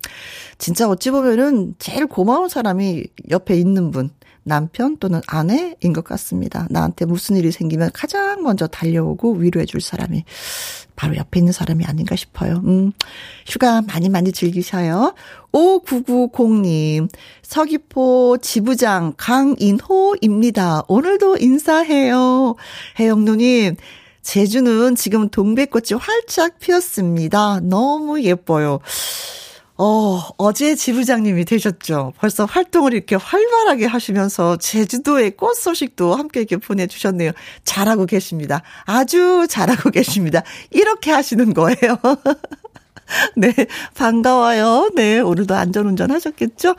[0.59, 4.11] 진짜 어찌 보면은 제일 고마운 사람이 옆에 있는 분.
[4.49, 6.67] 남편 또는 아내인 것 같습니다.
[6.71, 10.25] 나한테 무슨 일이 생기면 가장 먼저 달려오고 위로해 줄 사람이
[10.97, 12.61] 바로 옆에 있는 사람이 아닌가 싶어요.
[12.65, 12.93] 음,
[13.47, 15.15] 휴가 많이 많이 즐기셔요.
[15.53, 17.09] 5990님,
[17.43, 20.83] 서귀포 지부장 강인호입니다.
[20.89, 22.57] 오늘도 인사해요.
[22.99, 23.77] 혜영 누님,
[24.23, 27.61] 제주는 지금 동백꽃이 활짝 피었습니다.
[27.61, 28.81] 너무 예뻐요.
[29.81, 32.13] 어, 어제 지부장님이 되셨죠.
[32.19, 37.31] 벌써 활동을 이렇게 활발하게 하시면서 제주도의 꽃 소식도 함께 이렇게 보내주셨네요.
[37.63, 38.63] 잘하고 계십니다.
[38.85, 40.43] 아주 잘하고 계십니다.
[40.73, 41.97] 이렇게 하시는 거예요.
[43.37, 43.55] 네,
[43.95, 44.91] 반가워요.
[44.97, 46.75] 네, 오늘도 안전운전 하셨겠죠?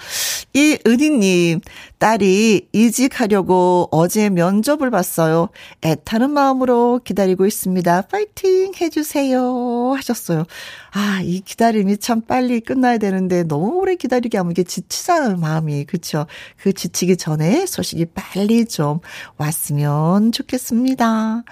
[0.54, 1.62] 이 은희님,
[2.00, 5.50] 딸이 이직하려고 어제 면접을 봤어요.
[5.84, 8.04] 애타는 마음으로 기다리고 있습니다.
[8.04, 9.94] 파이팅 해주세요.
[9.98, 10.46] 하셨어요.
[10.92, 15.84] 아, 이 기다림이 참 빨리 끝나야 되는데 너무 오래 기다리게 하면 이게 지치잖아요, 마음이.
[15.84, 16.26] 그쵸?
[16.58, 19.02] 그 지치기 전에 소식이 빨리 좀
[19.38, 21.44] 왔으면 좋겠습니다.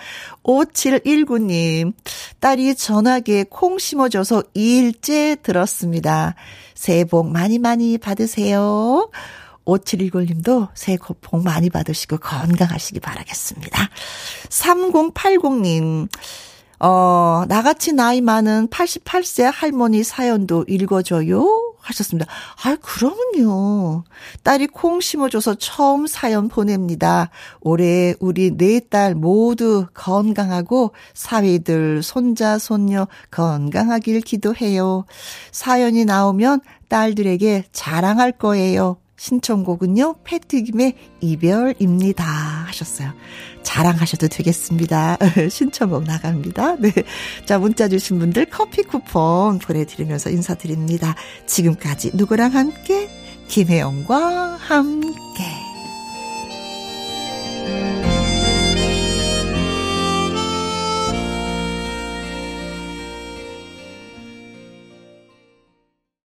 [0.43, 1.91] 5719님,
[2.39, 6.36] 딸이 전화기에 콩 심어줘서 2일째 들었습니다.
[6.74, 9.10] 새해 복 많이 많이 받으세요.
[9.68, 13.89] 5719님도 새해 복 많이 받으시고 건강하시기 바라겠습니다.
[14.49, 16.07] 3080님,
[16.80, 21.63] 어, 나같이 나이 많은 88세 할머니 사연도 읽어줘요.
[21.80, 22.30] 하셨습니다.
[22.63, 24.03] 아, 그러면요.
[24.43, 27.30] 딸이 콩 심어줘서 처음 사연 보냅니다.
[27.61, 35.05] 올해 우리 네 딸 모두 건강하고 사위들, 손자, 손녀 건강하길 기도해요.
[35.51, 38.97] 사연이 나오면 딸들에게 자랑할 거예요.
[39.18, 42.24] 신청곡은요, 패트김의 이별입니다.
[42.24, 43.11] 하셨어요.
[43.63, 45.18] 자랑하셔도 되겠습니다.
[45.49, 46.76] 신청곡 나갑니다.
[46.78, 46.91] 네.
[47.45, 51.15] 자, 문자 주신 분들 커피 쿠폰 보내드리면서 인사드립니다.
[51.47, 53.09] 지금까지 누구랑 함께?
[53.47, 55.18] 김혜영과 함께.